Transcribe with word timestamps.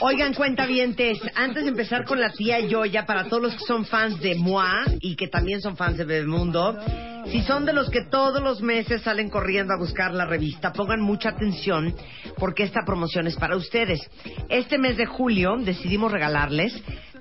Oigan, 0.00 0.34
cuentavientes, 0.34 1.18
antes 1.34 1.62
de 1.62 1.70
empezar 1.70 2.04
con 2.04 2.20
la 2.20 2.30
tía 2.30 2.60
Yoya, 2.60 3.06
para 3.06 3.24
todos 3.24 3.42
los 3.42 3.54
que 3.54 3.64
son 3.64 3.84
fans 3.84 4.20
de 4.20 4.34
Moa 4.34 4.84
y 5.00 5.16
que 5.16 5.28
también 5.28 5.60
son 5.60 5.76
fans 5.76 5.96
de 5.96 6.04
Bebemundo, 6.04 6.78
si 7.26 7.42
son 7.42 7.64
de 7.64 7.72
los 7.72 7.88
que 7.90 8.04
todos 8.04 8.42
los 8.42 8.62
meses 8.62 9.02
salen 9.02 9.30
corriendo 9.30 9.72
a 9.74 9.78
buscar 9.78 10.12
la 10.12 10.26
revista, 10.26 10.72
pongan 10.72 11.00
mucha 11.00 11.30
atención 11.30 11.94
porque 12.36 12.64
esta 12.64 12.84
promoción 12.84 13.26
es 13.26 13.36
para 13.36 13.56
ustedes. 13.56 14.00
Este 14.48 14.78
mes 14.78 14.96
de 14.96 15.06
julio 15.06 15.56
decidimos 15.58 16.10
regalarles 16.10 16.72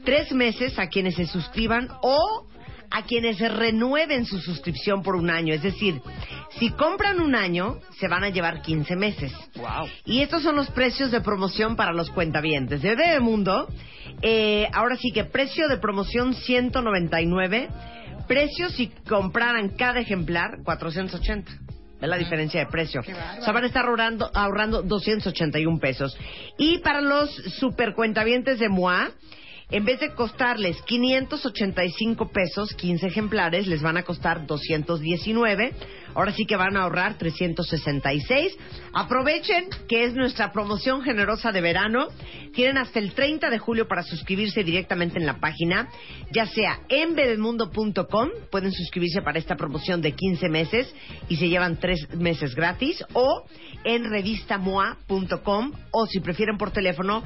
tres 0.03 0.31
meses 0.31 0.77
a 0.79 0.87
quienes 0.87 1.15
se 1.15 1.25
suscriban 1.25 1.87
o 2.01 2.47
a 2.91 3.03
quienes 3.03 3.39
renueven 3.39 4.25
su 4.25 4.39
suscripción 4.39 5.01
por 5.01 5.15
un 5.15 5.29
año. 5.29 5.53
Es 5.53 5.63
decir, 5.63 6.01
si 6.59 6.69
compran 6.71 7.19
un 7.21 7.35
año, 7.35 7.79
se 7.99 8.07
van 8.07 8.23
a 8.23 8.29
llevar 8.29 8.61
15 8.61 8.95
meses. 8.95 9.31
Wow. 9.55 9.87
Y 10.05 10.21
estos 10.21 10.43
son 10.43 10.55
los 10.55 10.69
precios 10.71 11.09
de 11.09 11.21
promoción 11.21 11.75
para 11.75 11.93
los 11.93 12.09
cuentavientes. 12.11 12.81
De 12.81 12.95
Bebemundo, 12.95 13.67
eh, 14.21 14.67
ahora 14.73 14.97
sí 14.97 15.11
que 15.11 15.23
precio 15.23 15.67
de 15.67 15.77
promoción 15.77 16.33
199, 16.33 17.69
precio 18.27 18.69
si 18.69 18.87
compraran 19.07 19.69
cada 19.69 20.01
ejemplar 20.01 20.59
480. 20.63 21.51
Es 22.01 22.09
la 22.09 22.17
diferencia 22.17 22.59
de 22.59 22.65
precio. 22.65 23.01
O 23.01 23.43
sea, 23.43 23.53
van 23.53 23.63
a 23.63 23.67
estar 23.67 23.85
ahorrando, 23.85 24.31
ahorrando 24.33 24.81
281 24.81 25.79
pesos. 25.79 26.17
Y 26.57 26.79
para 26.79 26.99
los 26.99 27.31
super 27.59 27.93
cuentavientes 27.93 28.57
de 28.57 28.69
MOA, 28.69 29.11
en 29.71 29.85
vez 29.85 30.01
de 30.01 30.13
costarles 30.13 30.81
585 30.81 32.29
pesos, 32.29 32.73
15 32.73 33.07
ejemplares, 33.07 33.67
les 33.67 33.81
van 33.81 33.95
a 33.95 34.03
costar 34.03 34.45
219. 34.45 35.73
Ahora 36.13 36.33
sí 36.33 36.45
que 36.45 36.57
van 36.57 36.75
a 36.75 36.83
ahorrar 36.83 37.17
366. 37.17 38.57
Aprovechen 38.93 39.69
que 39.87 40.03
es 40.03 40.13
nuestra 40.13 40.51
promoción 40.51 41.01
generosa 41.03 41.53
de 41.53 41.61
verano. 41.61 42.07
Tienen 42.53 42.77
hasta 42.77 42.99
el 42.99 43.13
30 43.13 43.49
de 43.49 43.59
julio 43.59 43.87
para 43.87 44.03
suscribirse 44.03 44.63
directamente 44.63 45.17
en 45.17 45.25
la 45.25 45.39
página, 45.39 45.89
ya 46.31 46.45
sea 46.45 46.81
en 46.89 47.15
bebemundo.com, 47.15 48.29
pueden 48.51 48.71
suscribirse 48.71 49.21
para 49.21 49.39
esta 49.39 49.55
promoción 49.55 50.01
de 50.01 50.13
15 50.13 50.49
meses 50.49 50.93
y 51.29 51.37
se 51.37 51.47
llevan 51.47 51.77
3 51.77 52.15
meses 52.17 52.53
gratis, 52.55 53.03
o 53.13 53.45
en 53.83 54.09
revistamoa.com, 54.09 55.71
o 55.91 56.05
si 56.07 56.19
prefieren 56.19 56.57
por 56.57 56.71
teléfono, 56.71 57.23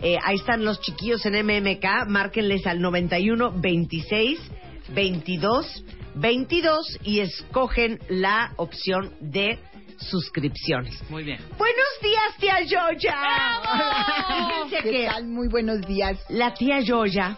eh, 0.00 0.16
ahí 0.24 0.36
están 0.36 0.64
los 0.64 0.80
chiquillos 0.80 1.26
en 1.26 1.34
MMK, 1.44 2.06
márquenles 2.06 2.66
al 2.66 2.80
91 2.80 3.52
26 3.60 4.38
22 4.94 5.84
22 6.14 6.98
y 7.04 7.20
escogen 7.20 8.00
la 8.08 8.52
opción 8.56 9.12
de 9.20 9.58
suscripciones. 9.96 11.02
Muy 11.10 11.24
bien. 11.24 11.38
Buenos 11.56 11.86
días, 12.02 12.36
tía 12.38 12.60
Yoya. 12.62 13.16
Fíjense 14.68 14.82
¿Qué 14.90 15.06
tal? 15.06 15.26
Muy 15.26 15.48
buenos 15.48 15.80
días. 15.82 16.18
la 16.28 16.54
tía 16.54 16.80
Yoya, 16.80 17.36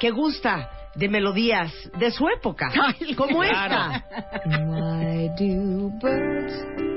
que 0.00 0.10
gusta 0.10 0.70
de 0.94 1.08
melodías 1.08 1.72
de 1.98 2.10
su 2.10 2.28
época, 2.28 2.70
como 3.16 3.40
claro. 3.40 4.02
esta. 5.34 5.62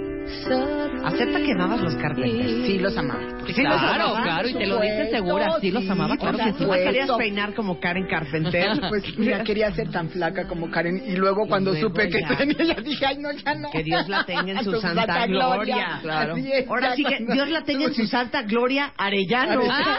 ¿Acepta 1.03 1.39
que 1.43 1.51
amabas 1.51 1.81
los 1.81 1.95
Carpenters? 1.95 2.65
Sí, 2.65 2.79
los 2.79 2.97
amaba. 2.97 3.19
Sí, 3.45 3.61
los 3.61 3.79
claro, 3.79 4.03
amaba. 4.05 4.23
claro, 4.23 4.49
y 4.49 4.53
te 4.53 4.65
lo 4.67 4.79
dices 4.81 5.09
segura, 5.11 5.49
sí 5.61 5.71
los 5.71 5.87
amaba, 5.89 6.17
claro 6.17 6.37
que 6.37 6.43
sí. 6.45 6.51
¿Tú 6.51 6.57
me 6.57 6.63
supuesto. 6.65 6.85
querías 6.85 7.11
peinar 7.11 7.53
como 7.53 7.79
Karen 7.79 8.07
Carpenter? 8.07 8.69
Pues 8.89 9.17
mira, 9.17 9.43
quería 9.43 9.71
ser 9.73 9.89
tan 9.91 10.09
flaca 10.09 10.47
como 10.47 10.69
Karen 10.69 11.01
y 11.07 11.15
luego 11.15 11.47
cuando 11.47 11.71
luego 11.71 11.89
supe 11.89 12.09
que 12.09 12.21
ya. 12.21 12.37
tenía, 12.37 12.63
ya 12.75 12.81
dije, 12.81 13.05
ay, 13.05 13.17
no, 13.19 13.31
ya 13.31 13.55
no. 13.55 13.69
Que 13.71 13.83
Dios 13.83 14.07
la 14.07 14.25
tenga 14.25 14.51
en 14.51 14.57
A 14.57 14.63
su 14.63 14.79
santa 14.81 15.25
gloria. 15.27 15.99
Claro. 16.01 16.33
Así 16.33 16.51
es, 16.51 16.67
Ahora 16.69 16.95
sí 16.95 17.03
que 17.03 17.25
Dios 17.33 17.49
la 17.49 17.61
tenga 17.63 17.85
en 17.85 17.93
su 17.93 18.07
santa 18.07 18.41
gloria 18.43 18.93
Arellano. 18.97 19.61
Ah. 19.69 19.97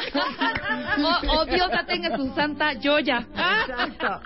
o, 1.28 1.40
o 1.40 1.44
Dios 1.46 1.68
la 1.70 1.84
tenga 1.86 2.16
su 2.16 2.34
santa 2.34 2.72
joya. 2.82 3.26
Exacto. 3.30 4.20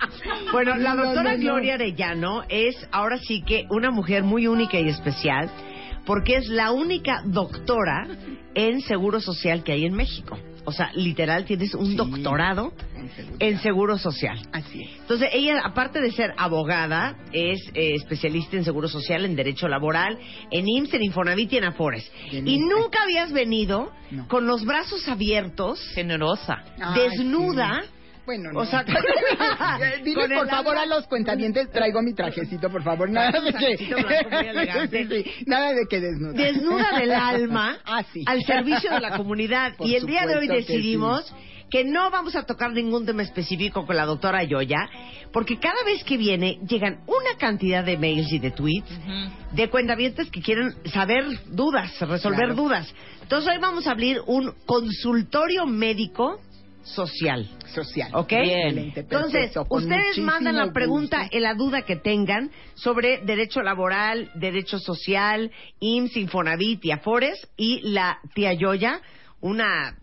Bueno, 0.51 0.75
la 0.77 0.93
No, 0.95 1.03
doctora 1.03 1.31
no, 1.33 1.37
no. 1.37 1.43
Gloria 1.43 1.75
Arellano 1.75 2.43
es 2.49 2.75
ahora 2.91 3.17
sí 3.19 3.43
que 3.43 3.65
una 3.69 3.91
mujer 3.91 4.23
muy 4.23 4.47
única 4.47 4.79
y 4.79 4.89
especial 4.89 5.49
porque 6.11 6.35
es 6.35 6.49
la 6.49 6.71
única 6.73 7.21
doctora 7.23 8.05
en 8.53 8.81
seguro 8.81 9.21
social 9.21 9.63
que 9.63 9.71
hay 9.71 9.85
en 9.85 9.93
México. 9.93 10.37
O 10.65 10.73
sea, 10.73 10.91
literal 10.93 11.45
tienes 11.45 11.73
un 11.73 11.85
Sí. 11.91 11.95
doctorado 11.95 12.73
En 13.39 13.59
seguro 13.59 13.97
social. 13.97 14.37
Así 14.51 14.83
es. 14.83 14.89
Entonces, 14.99 15.29
ella, 15.33 15.61
aparte 15.63 16.01
de 16.01 16.11
ser 16.11 16.33
abogada, 16.37 17.15
es 17.31 17.59
eh, 17.73 17.95
especialista 17.95 18.57
en 18.57 18.65
seguro 18.65 18.89
social, 18.89 19.23
en 19.23 19.37
derecho 19.37 19.69
laboral, 19.69 20.19
en 20.51 20.67
IMSS, 20.67 20.95
en 20.95 21.03
Infonavit 21.03 21.53
y 21.53 21.57
en 21.57 21.63
Afores. 21.63 22.11
Y 22.29 22.59
nunca 22.59 23.03
habías 23.03 23.31
venido 23.31 23.89
No. 24.11 24.27
con 24.27 24.45
los 24.47 24.65
brazos 24.65 25.07
abiertos, 25.07 25.79
Generosa. 25.95 26.57
Ay, 26.79 27.01
desnuda. 27.09 27.83
sí. 27.83 27.89
Bueno, 28.31 28.53
no. 28.53 28.59
O 28.61 28.65
sea, 28.65 28.83
Dile 30.03 30.29
por 30.35 30.47
favor 30.49 30.77
alma- 30.77 30.81
a 30.83 30.85
los 30.85 31.07
cuentavientes, 31.07 31.69
traigo 31.69 32.01
mi 32.01 32.13
trajecito, 32.13 32.69
por 32.69 32.81
favor. 32.81 33.09
Nada 33.09 33.39
de 33.41 33.51
que... 33.53 33.77
Sí, 34.91 35.05
sí, 35.25 35.43
Nada 35.47 35.73
de 35.73 35.85
que 35.89 35.99
desnuda. 35.99 36.33
desnuda 36.33 36.97
del 36.97 37.11
alma 37.11 37.77
Ah, 37.85 38.03
sí. 38.13 38.23
al 38.25 38.41
servicio 38.43 38.89
de 38.91 39.01
la 39.01 39.17
comunidad. 39.17 39.75
Por 39.75 39.85
y 39.87 39.95
el 39.95 40.05
día 40.05 40.25
de 40.25 40.37
hoy 40.37 40.47
que 40.47 40.53
decidimos 40.55 41.33
que, 41.69 41.83
no 41.83 42.09
vamos 42.09 42.35
a 42.37 42.43
tocar 42.43 42.71
ningún 42.71 43.05
tema 43.05 43.23
específico 43.23 43.85
con 43.85 43.95
la 43.97 44.05
doctora 44.05 44.43
Yoya, 44.43 44.89
porque 45.33 45.57
cada 45.59 45.83
vez 45.85 46.03
que 46.05 46.15
viene 46.17 46.59
llegan 46.67 47.01
una 47.07 47.37
cantidad 47.37 47.83
de 47.83 47.97
mails 47.97 48.31
y 48.31 48.39
de 48.39 48.51
tweets 48.51 48.89
de 49.53 49.69
cuentavientes 49.69 50.29
que 50.31 50.41
quieren 50.41 50.73
saber 50.93 51.25
dudas, 51.47 51.91
resolver 51.99 52.39
Claro. 52.47 52.55
dudas. 52.55 52.93
Entonces 53.23 53.49
hoy 53.51 53.59
vamos 53.61 53.87
a 53.87 53.91
abrir 53.91 54.19
un 54.25 54.53
consultorio 54.65 55.65
médico 55.65 56.39
social. 56.83 57.49
Social. 57.73 58.11
¿Ok? 58.13 58.31
Excelente, 58.31 58.99
Entonces, 59.01 59.51
perfecto, 59.53 59.65
ustedes 59.69 60.17
mandan 60.19 60.55
la 60.55 60.71
pregunta 60.71 61.21
gusto. 61.21 61.37
en 61.37 61.43
la 61.43 61.53
duda 61.53 61.83
que 61.83 61.95
tengan 61.95 62.51
sobre 62.75 63.19
derecho 63.23 63.61
laboral, 63.61 64.31
derecho 64.35 64.79
social, 64.79 65.51
IMSS, 65.79 66.17
Infonavit 66.17 66.83
y 66.85 66.91
Afores 66.91 67.47
y 67.57 67.81
la 67.91 68.19
tía 68.33 68.53
Yoya, 68.53 69.01
una... 69.39 69.97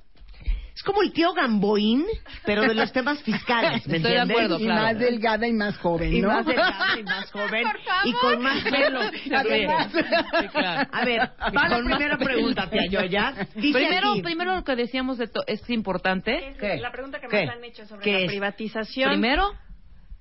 Es 0.79 0.85
como 0.85 1.03
el 1.03 1.13
tío 1.13 1.33
Gamboín, 1.33 2.05
pero 2.47 2.63
de 2.63 2.73
los 2.73 2.93
temas 2.93 3.21
fiscales, 3.25 3.85
¿me 3.89 3.97
Estoy 3.97 4.13
de 4.13 4.19
entiendes? 4.21 4.31
acuerdo, 4.37 4.59
Y 4.61 4.65
claro. 4.65 4.83
más 4.83 4.99
delgada 5.01 5.47
y 5.49 5.53
más 5.53 5.77
joven, 5.79 6.15
Y 6.15 6.21
¿no? 6.23 6.29
más 6.29 6.47
delgada 6.47 7.01
y 7.01 7.03
más 7.03 7.31
joven 7.33 7.67
y 8.05 8.13
con 8.13 8.43
más 8.43 8.63
pelo. 8.63 9.01
Sí, 9.11 9.29
claro. 10.53 10.89
A 10.93 11.05
ver, 11.05 11.21
va 11.57 11.69
la 11.69 11.79
primera 11.85 12.17
pregunta, 12.17 12.71
tía 12.71 12.87
Yoya. 12.89 13.35
Primero, 13.55 14.13
aquí- 14.13 14.23
primero 14.23 14.55
lo 14.55 14.63
que 14.63 14.77
decíamos 14.77 15.19
de 15.19 15.27
to- 15.27 15.43
es 15.49 15.69
importante. 15.69 16.55
¿Qué? 16.61 16.77
La 16.79 16.93
pregunta 16.93 17.19
que 17.19 17.27
¿Qué? 17.27 17.47
más 17.47 17.57
han 17.57 17.65
hecho 17.65 17.85
sobre 17.85 18.03
¿Qué 18.05 18.13
la 18.13 18.19
es? 18.21 18.27
privatización 18.29 19.11
Primero, 19.11 19.51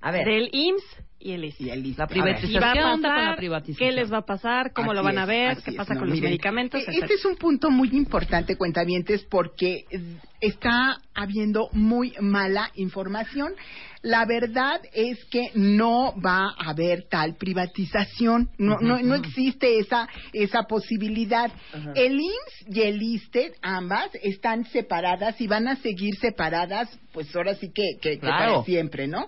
A 0.00 0.10
ver, 0.10 0.24
del 0.26 0.48
IMSS 0.52 0.82
y 1.20 1.32
el 1.32 1.44
ISSSTE. 1.44 1.64
Y 1.64 1.70
el 1.70 1.82
la 1.82 1.88
ISSSTE. 1.88 2.06
privatización. 2.06 2.50
¿Y 2.52 2.58
va 2.58 2.70
a 2.70 2.72
¿Qué 2.74 2.84
onda 2.84 3.14
con 3.14 3.24
la 3.24 3.36
privatización? 3.36 3.88
¿Qué 3.90 3.94
les 3.96 4.12
va 4.12 4.18
a 4.18 4.26
pasar? 4.26 4.72
¿Cómo 4.72 4.94
lo 4.94 5.00
Así 5.00 5.06
van 5.06 5.18
a 5.18 5.22
es, 5.22 5.28
ver? 5.28 5.48
así 5.50 5.62
¿Qué 5.62 5.70
es, 5.72 5.76
pasa 5.76 5.94
no, 5.94 6.00
con 6.00 6.08
los 6.08 6.16
miren, 6.16 6.30
medicamentos? 6.30 6.80
e- 6.80 6.82
etcétera? 6.84 7.06
Este 7.06 7.14
es 7.16 7.24
un 7.24 7.36
punto 7.36 7.70
muy 7.70 7.88
importante, 7.90 8.56
cuentavientes, 8.56 9.24
porque 9.24 9.84
está 10.40 10.98
habiendo 11.14 11.68
muy 11.72 12.14
mala 12.20 12.70
información. 12.76 13.52
La 14.02 14.24
verdad 14.26 14.80
es 14.92 15.24
que 15.24 15.50
no 15.54 16.14
va 16.24 16.54
a 16.56 16.70
haber 16.70 17.08
tal 17.08 17.34
privatización, 17.36 18.48
no, 18.56 18.78
no, 18.80 19.02
no 19.02 19.14
existe 19.16 19.80
esa, 19.80 20.08
esa 20.32 20.62
posibilidad. 20.62 21.50
El 21.96 22.20
IMSS 22.20 22.76
y 22.76 22.80
el 22.82 23.02
ISTE, 23.02 23.52
ambas, 23.60 24.08
están 24.22 24.64
separadas 24.66 25.40
y 25.40 25.48
van 25.48 25.66
a 25.66 25.76
seguir 25.76 26.14
separadas, 26.20 26.88
pues 27.12 27.34
ahora 27.34 27.56
sí 27.56 27.72
que, 27.74 27.98
que, 28.00 28.10
que 28.12 28.18
Claro. 28.20 28.52
para 28.52 28.64
siempre, 28.64 29.08
¿no? 29.08 29.26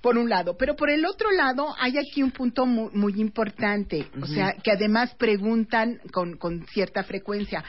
Por 0.00 0.16
un 0.16 0.28
lado. 0.28 0.56
Pero 0.56 0.76
por 0.76 0.90
el 0.90 1.04
otro 1.04 1.30
lado, 1.32 1.74
hay 1.78 1.98
aquí 1.98 2.22
un 2.22 2.30
punto 2.30 2.66
muy, 2.66 2.90
muy 2.92 3.20
importante, 3.20 4.08
o 4.22 4.26
sea, 4.26 4.52
que 4.62 4.70
además 4.72 5.14
preguntan 5.16 6.00
con, 6.12 6.36
con 6.36 6.66
cierta 6.66 7.02
frecuencia, 7.02 7.64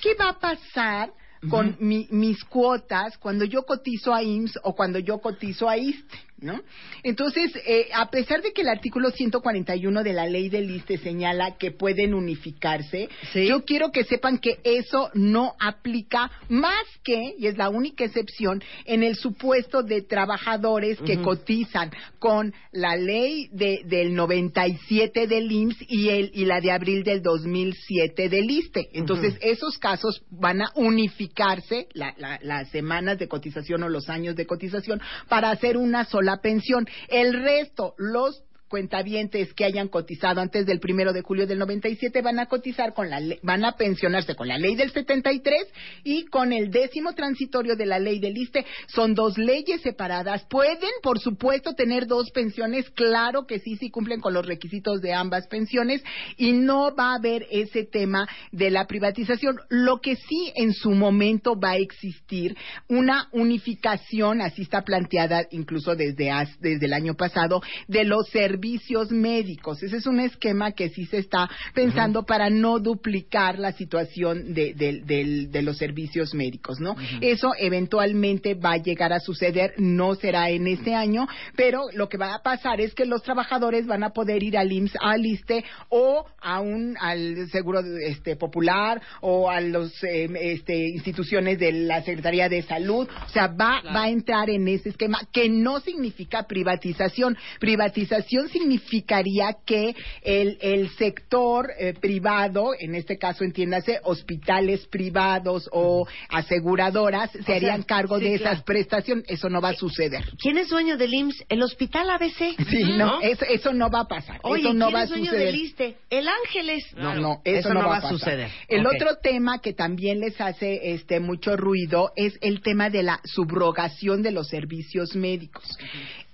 ¿qué 0.00 0.14
va 0.14 0.28
a 0.30 0.38
pasar 0.38 1.12
con 1.50 1.76
mi- 1.80 2.06
mis 2.10 2.44
cuotas 2.44 3.18
cuando 3.18 3.44
yo 3.44 3.64
cotizo 3.64 4.14
a 4.14 4.22
IMSS 4.22 4.60
o 4.62 4.74
cuando 4.76 5.00
yo 5.00 5.18
cotizo 5.18 5.68
a 5.68 5.76
ISTE? 5.76 6.18
¿No? 6.42 6.60
Entonces, 7.04 7.52
eh, 7.66 7.86
a 7.94 8.10
pesar 8.10 8.42
de 8.42 8.52
que 8.52 8.62
el 8.62 8.68
artículo 8.68 9.10
141 9.12 10.02
de 10.02 10.12
la 10.12 10.26
ley 10.26 10.48
del 10.48 10.70
ISTE 10.72 10.98
señala 10.98 11.56
que 11.56 11.70
pueden 11.70 12.14
unificarse, 12.14 13.08
Sí. 13.32 13.46
yo 13.46 13.64
quiero 13.64 13.92
que 13.92 14.02
sepan 14.02 14.38
que 14.38 14.58
eso 14.64 15.08
no 15.14 15.54
aplica 15.60 16.32
más 16.48 16.82
que, 17.04 17.36
y 17.38 17.46
es 17.46 17.56
la 17.56 17.68
única 17.68 18.04
excepción, 18.04 18.60
en 18.86 19.04
el 19.04 19.14
supuesto 19.14 19.84
de 19.84 20.02
trabajadores 20.02 20.98
que 21.06 21.22
cotizan 21.22 21.92
con 22.18 22.52
la 22.72 22.96
ley 22.96 23.48
de, 23.52 23.82
del 23.84 24.12
97 24.14 25.28
del 25.28 25.50
IMSS 25.50 25.76
y, 25.88 26.08
el, 26.08 26.30
y 26.34 26.44
la 26.44 26.60
de 26.60 26.72
abril 26.72 27.04
del 27.04 27.22
2007 27.22 28.28
del 28.28 28.50
ISTE. 28.50 28.88
Entonces, 28.94 29.36
esos 29.42 29.78
casos 29.78 30.24
van 30.30 30.62
a 30.62 30.72
unificarse, 30.74 31.86
la- 31.94 32.14
la- 32.18 32.40
las 32.42 32.68
semanas 32.70 33.18
de 33.18 33.28
cotización 33.28 33.82
o 33.84 33.88
los 33.88 34.08
años 34.08 34.34
de 34.34 34.46
cotización, 34.46 35.00
para 35.28 35.50
hacer 35.50 35.76
una 35.76 36.04
sola 36.04 36.31
pensión. 36.40 36.86
El 37.08 37.42
resto, 37.42 37.94
los 37.98 38.44
cuentavientes 38.72 39.52
que 39.52 39.66
hayan 39.66 39.88
cotizado 39.88 40.40
antes 40.40 40.64
del 40.64 40.80
primero 40.80 41.12
de 41.12 41.20
julio 41.20 41.46
del 41.46 41.58
97 41.58 42.22
van 42.22 42.38
a 42.38 42.46
cotizar 42.46 42.94
con 42.94 43.10
la 43.10 43.20
le- 43.20 43.38
van 43.42 43.66
a 43.66 43.72
pensionarse 43.72 44.34
con 44.34 44.48
la 44.48 44.56
ley 44.56 44.76
del 44.76 44.90
73 44.90 45.66
y 46.04 46.24
con 46.24 46.54
el 46.54 46.70
décimo 46.70 47.12
transitorio 47.12 47.76
de 47.76 47.84
la 47.84 47.98
ley 47.98 48.18
del 48.18 48.34
ISTE. 48.38 48.64
Son 48.86 49.12
dos 49.14 49.36
leyes 49.36 49.82
separadas. 49.82 50.46
Pueden, 50.48 50.88
por 51.02 51.18
supuesto, 51.20 51.74
tener 51.74 52.06
dos 52.06 52.30
pensiones. 52.30 52.88
Claro 52.88 53.46
que 53.46 53.58
sí, 53.58 53.76
sí 53.76 53.90
cumplen 53.90 54.20
con 54.22 54.32
los 54.32 54.46
requisitos 54.46 55.02
de 55.02 55.12
ambas 55.12 55.46
pensiones 55.48 56.02
y 56.38 56.52
no 56.52 56.94
va 56.96 57.12
a 57.12 57.16
haber 57.16 57.46
ese 57.50 57.84
tema 57.84 58.26
de 58.52 58.70
la 58.70 58.86
privatización. 58.86 59.58
Lo 59.68 60.00
que 60.00 60.16
sí 60.16 60.50
en 60.56 60.72
su 60.72 60.92
momento 60.92 61.60
va 61.60 61.72
a 61.72 61.76
existir 61.76 62.56
una 62.88 63.28
unificación, 63.32 64.40
así 64.40 64.62
está 64.62 64.80
planteada 64.80 65.46
incluso 65.50 65.94
desde, 65.94 66.30
desde 66.60 66.86
el 66.86 66.94
año 66.94 67.12
pasado, 67.16 67.60
de 67.86 68.04
los 68.04 68.26
servicios 68.30 68.61
médicos. 69.10 69.82
Ese 69.82 69.96
es 69.96 70.06
un 70.06 70.20
esquema 70.20 70.72
que 70.72 70.88
sí 70.90 71.06
se 71.06 71.18
está 71.18 71.48
pensando 71.74 72.24
para 72.24 72.48
no 72.50 72.78
duplicar 72.78 73.58
la 73.58 73.72
situación 73.72 74.54
de, 74.54 74.74
de- 74.74 75.46
de 75.50 75.62
los 75.62 75.76
servicios 75.78 76.34
médicos, 76.34 76.78
¿no? 76.80 76.94
Eso 77.20 77.52
eventualmente 77.58 78.54
va 78.54 78.72
a 78.74 78.76
llegar 78.82 79.12
a 79.12 79.20
suceder, 79.20 79.74
no 79.78 80.14
será 80.14 80.50
en 80.50 80.66
este 80.66 80.94
año, 80.94 81.26
pero 81.56 81.82
lo 81.94 82.08
que 82.08 82.16
va 82.18 82.34
a 82.34 82.42
pasar 82.42 82.80
es 82.80 82.94
que 82.94 83.04
los 83.06 83.22
trabajadores 83.22 83.86
van 83.86 84.04
a 84.04 84.10
poder 84.10 84.42
ir 84.42 84.56
al 84.56 84.70
IMSS, 84.72 84.96
al 85.00 85.26
ISTE 85.26 85.64
o 85.88 86.24
a 86.40 86.60
un, 86.60 86.96
al 87.00 87.48
Seguro 87.50 87.80
este, 87.80 88.36
Popular 88.36 89.00
o 89.20 89.50
a 89.50 89.60
las 89.60 89.92
este, 90.02 90.88
instituciones 90.88 91.58
de 91.58 91.72
la 91.72 92.02
Secretaría 92.02 92.48
de 92.48 92.62
Salud. 92.62 93.08
O 93.26 93.28
sea, 93.30 93.48
va, 93.48 93.82
va 93.94 94.04
a 94.04 94.08
entrar 94.10 94.50
en 94.50 94.68
ese 94.68 94.90
esquema 94.90 95.20
que 95.32 95.48
no 95.48 95.80
significa 95.80 96.44
privatización. 96.44 97.36
Privatización 97.60 98.48
significaría 98.52 99.56
que 99.66 99.94
el, 100.22 100.58
el 100.60 100.90
sector 100.90 101.70
eh, 101.78 101.94
privado, 101.94 102.72
en 102.78 102.94
este 102.94 103.18
caso 103.18 103.44
entiéndase 103.44 104.00
hospitales 104.04 104.86
privados 104.86 105.68
o 105.72 106.06
aseguradoras, 106.28 107.30
se 107.30 107.54
harían 107.54 107.82
cargo 107.82 108.18
sí, 108.18 108.24
de 108.24 108.38
claro. 108.38 108.52
esas 108.52 108.64
prestaciones. 108.64 109.24
Eso 109.28 109.48
no 109.48 109.60
va 109.60 109.70
a 109.70 109.74
suceder. 109.74 110.24
¿Quién 110.40 110.58
es 110.58 110.68
dueño 110.68 110.96
del 110.96 111.14
IMSS? 111.14 111.44
El 111.48 111.62
Hospital 111.62 112.10
ABC. 112.10 112.56
Sí, 112.68 112.82
no, 112.96 113.20
Eso, 113.20 113.44
eso 113.46 113.72
no 113.72 113.90
va 113.90 114.00
a 114.00 114.08
pasar. 114.08 114.40
Oye, 114.42 114.62
eso 114.62 114.74
no 114.74 114.86
¿quién 114.86 114.96
va 114.96 115.00
a 115.00 115.04
es 115.04 115.10
dueño 115.10 115.24
suceder. 115.26 115.46
del 115.46 115.56
ISTE? 115.56 115.96
El 116.10 116.28
Ángeles. 116.28 116.84
No, 116.96 117.14
no, 117.14 117.40
eso, 117.44 117.72
no, 117.74 117.80
va, 117.80 117.96
a 117.96 118.00
pasar. 118.02 118.10
suceder. 118.10 118.50
El 118.68 118.86
otro 118.86 119.16
tema 119.22 119.60
que 119.60 119.72
también 119.72 120.20
les 120.20 120.40
hace 120.40 120.92
este 120.92 121.20
mucho 121.20 121.56
ruido 121.56 122.12
es 122.16 122.38
el 122.40 122.60
tema 122.62 122.90
de 122.90 123.02
la 123.02 123.20
subrogación 123.24 124.22
de 124.22 124.32
los 124.32 124.48
servicios 124.48 125.14
médicos. 125.14 125.64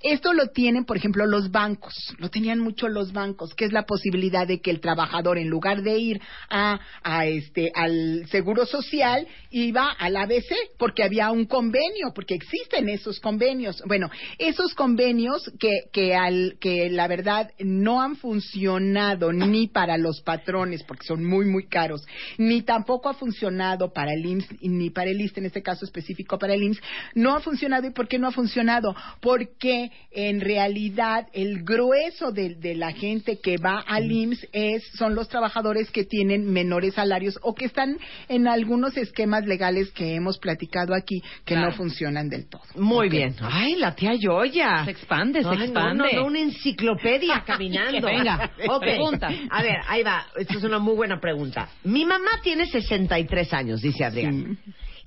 Esto 0.01 0.33
lo 0.33 0.49
tienen, 0.49 0.85
por 0.85 0.97
ejemplo, 0.97 1.27
los 1.27 1.51
bancos. 1.51 1.95
Lo 2.19 2.31
tenían 2.31 2.61
mucho 2.61 2.89
los 2.89 3.13
bancos, 3.13 3.55
que 3.55 3.65
es 3.65 3.73
la 3.73 3.85
posibilidad 3.85 4.47
de 4.47 4.61
que 4.61 4.71
el 4.71 4.81
trabajador, 4.81 5.39
en 5.39 5.49
lugar 5.49 5.83
de 5.83 5.99
ir 5.99 6.21
a, 6.49 6.79
a 7.03 7.27
este 7.27 7.73
al 7.75 8.27
seguro 8.31 8.65
social, 8.65 9.27
iba 9.51 9.91
al 9.91 10.17
ABC 10.17 10.55
porque 10.79 11.03
había 11.03 11.31
un 11.31 11.47
convenio, 11.47 12.13
porque 12.15 12.35
existen 12.35 12.89
esos 12.89 13.19
convenios. 13.19 13.83
Bueno, 13.87 14.09
esos 14.39 14.75
convenios 14.75 15.51
que 15.59 15.89
que 15.93 16.15
al 16.15 16.59
que 16.61 16.91
la 16.91 17.09
verdad 17.09 17.51
no 17.59 18.01
han 18.01 18.17
funcionado 18.17 19.33
ni 19.33 19.67
para 19.67 19.99
los 19.99 20.21
patrones 20.21 20.85
porque 20.85 21.07
son 21.07 21.25
muy 21.25 21.47
muy 21.47 21.67
caros, 21.67 22.07
ni 22.37 22.63
tampoco 22.63 23.09
ha 23.09 23.15
funcionado 23.15 23.93
para 23.93 24.13
el 24.13 24.25
IMSS 24.25 24.49
ni 24.63 24.91
para 24.91 25.11
el 25.11 25.21
ISSSTE, 25.21 25.41
en 25.41 25.47
este 25.47 25.63
caso 25.63 25.85
específico 25.85 26.39
para 26.39 26.55
el 26.55 26.63
IMSS, 26.63 26.83
no 27.15 27.35
ha 27.35 27.41
funcionado. 27.41 27.87
¿Y 27.87 27.91
por 27.91 28.09
qué 28.09 28.19
no 28.19 28.29
ha 28.29 28.33
funcionado? 28.33 28.95
Porque 29.21 29.88
en 30.11 30.41
realidad 30.41 31.27
el 31.33 31.63
grueso 31.65 32.33
de, 32.33 32.55
de 32.55 32.75
la 32.75 32.93
gente 32.93 33.39
que 33.41 33.57
va 33.57 33.81
al 33.87 34.11
IMSS 34.11 34.49
es, 34.53 34.83
son 34.97 35.15
los 35.15 35.29
trabajadores 35.29 35.91
que 35.91 36.05
tienen 36.05 36.51
menores 36.51 36.95
salarios 36.95 37.39
o 37.43 37.55
que 37.55 37.67
están 37.67 37.99
en 38.29 38.49
algunos 38.49 38.97
esquemas 38.97 39.47
legales 39.47 39.91
que 39.93 40.15
hemos 40.15 40.39
platicado 40.39 40.95
aquí 40.95 41.23
que 41.45 41.57
no 41.57 41.73
funcionan 41.73 42.29
del 42.29 42.49
todo. 42.49 42.63
Muy 42.77 43.09
bien. 43.09 43.35
Ay, 43.41 43.77
la 43.77 43.95
tía 43.95 44.15
Yoya. 44.15 44.85
Se 44.85 44.91
expande, 44.91 45.43
se 45.43 45.49
Ay, 45.49 45.63
expande. 45.65 46.13
No, 46.13 46.21
no, 46.21 46.27
una 46.27 46.41
enciclopedia 46.41 47.43
caminando. 47.47 48.07
Venga, 48.07 48.51
Ok. 48.69 48.81
pregunta. 48.81 49.29
A 49.51 49.63
ver, 49.63 49.77
ahí 49.87 50.03
va. 50.03 50.27
Esto 50.37 50.59
es 50.59 50.65
una 50.65 50.79
muy 50.79 50.95
buena 50.95 51.21
pregunta. 51.21 51.69
Mi 51.85 52.05
mamá 52.05 52.41
tiene 52.43 52.67
63 52.67 53.53
años, 53.53 53.81
dice 53.83 54.05
Adrián. 54.05 54.59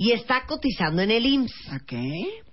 Y 0.04 0.14
está 0.14 0.48
cotizando 0.48 1.04
en 1.04 1.12
el 1.12 1.24
IMSS. 1.28 1.54
¿Ok? 1.76 1.94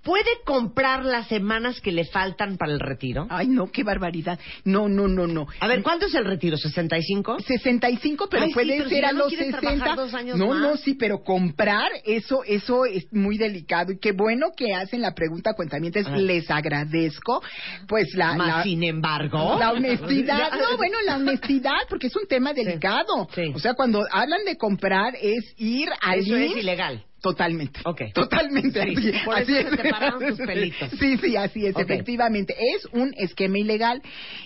¿Puede 0.03 0.29
comprar 0.45 1.03
las 1.03 1.27
semanas 1.29 1.81
que 1.81 1.91
le 1.91 2.05
faltan 2.05 2.57
para 2.57 2.71
el 2.71 2.79
retiro? 2.79 3.25
Ay, 3.27 3.47
no, 3.47 3.71
qué 3.71 3.83
barbaridad. 3.83 4.39
No, 4.65 4.87
no, 4.87 5.07
no, 5.07 5.25
no. 5.25 5.47
A 5.59 5.67
ver, 5.67 5.81
¿cuánto 5.81 6.05
es 6.05 6.13
el 6.13 6.25
retiro? 6.25 6.57
¿65? 6.57 7.41
65, 7.41 8.27
pero 8.29 8.43
Ay, 8.43 8.49
sí, 8.49 8.53
puede 8.53 8.77
pero 8.77 8.89
si 8.89 8.95
ser 8.95 9.05
a 9.05 9.11
no 9.13 9.19
los 9.19 9.29
quieren 9.29 9.47
60. 9.47 9.61
trabajar 9.67 9.95
dos 9.97 10.13
años 10.13 10.37
no, 10.37 10.49
más. 10.49 10.61
no, 10.61 10.77
sí, 10.77 10.93
pero 10.93 11.23
comprar, 11.23 11.89
eso 12.05 12.43
eso 12.43 12.85
es 12.85 13.11
muy 13.11 13.39
delicado. 13.39 13.93
Y 13.93 13.99
qué 13.99 14.11
bueno 14.11 14.51
que 14.55 14.75
hacen 14.75 15.01
la 15.01 15.15
pregunta, 15.15 15.53
cuentamientos. 15.55 16.05
Ah. 16.05 16.17
Les 16.17 16.51
agradezco. 16.51 17.41
Pues 17.87 18.13
la. 18.13 18.61
Sin 18.61 18.83
embargo. 18.83 19.57
La 19.57 19.71
honestidad, 19.71 20.51
no, 20.69 20.77
bueno, 20.77 20.99
la 21.03 21.15
honestidad, 21.15 21.79
porque 21.89 22.07
es 22.07 22.15
un 22.15 22.27
tema 22.27 22.53
delicado. 22.53 23.27
sí. 23.33 23.51
O 23.55 23.59
sea, 23.59 23.73
cuando 23.73 24.05
hablan 24.11 24.45
de 24.45 24.55
comprar 24.55 25.15
es 25.19 25.55
ir 25.57 25.89
al 25.99 26.19
Eso 26.19 26.35
es 26.35 26.55
ilegal. 26.55 27.05
Totalmente. 27.21 27.79
Ok. 27.85 28.01
Totalmente. 28.13 28.81
Sí, 28.83 28.95
así, 28.97 29.11
por 29.25 29.35
así 29.35 29.55
eso 29.57 29.67
es. 29.69 29.75
se 29.75 29.81
separaron 29.83 30.25
tus 30.27 30.37
pelitos. 30.39 30.89
Sí, 30.99 31.17
sí, 31.17 31.35
así 31.35 31.65
es, 31.65 31.75
efectivamente. 31.77 32.55
Es 32.75 32.85
un 32.93 33.13
esquema 33.17 33.57
ilegal. 33.59 34.01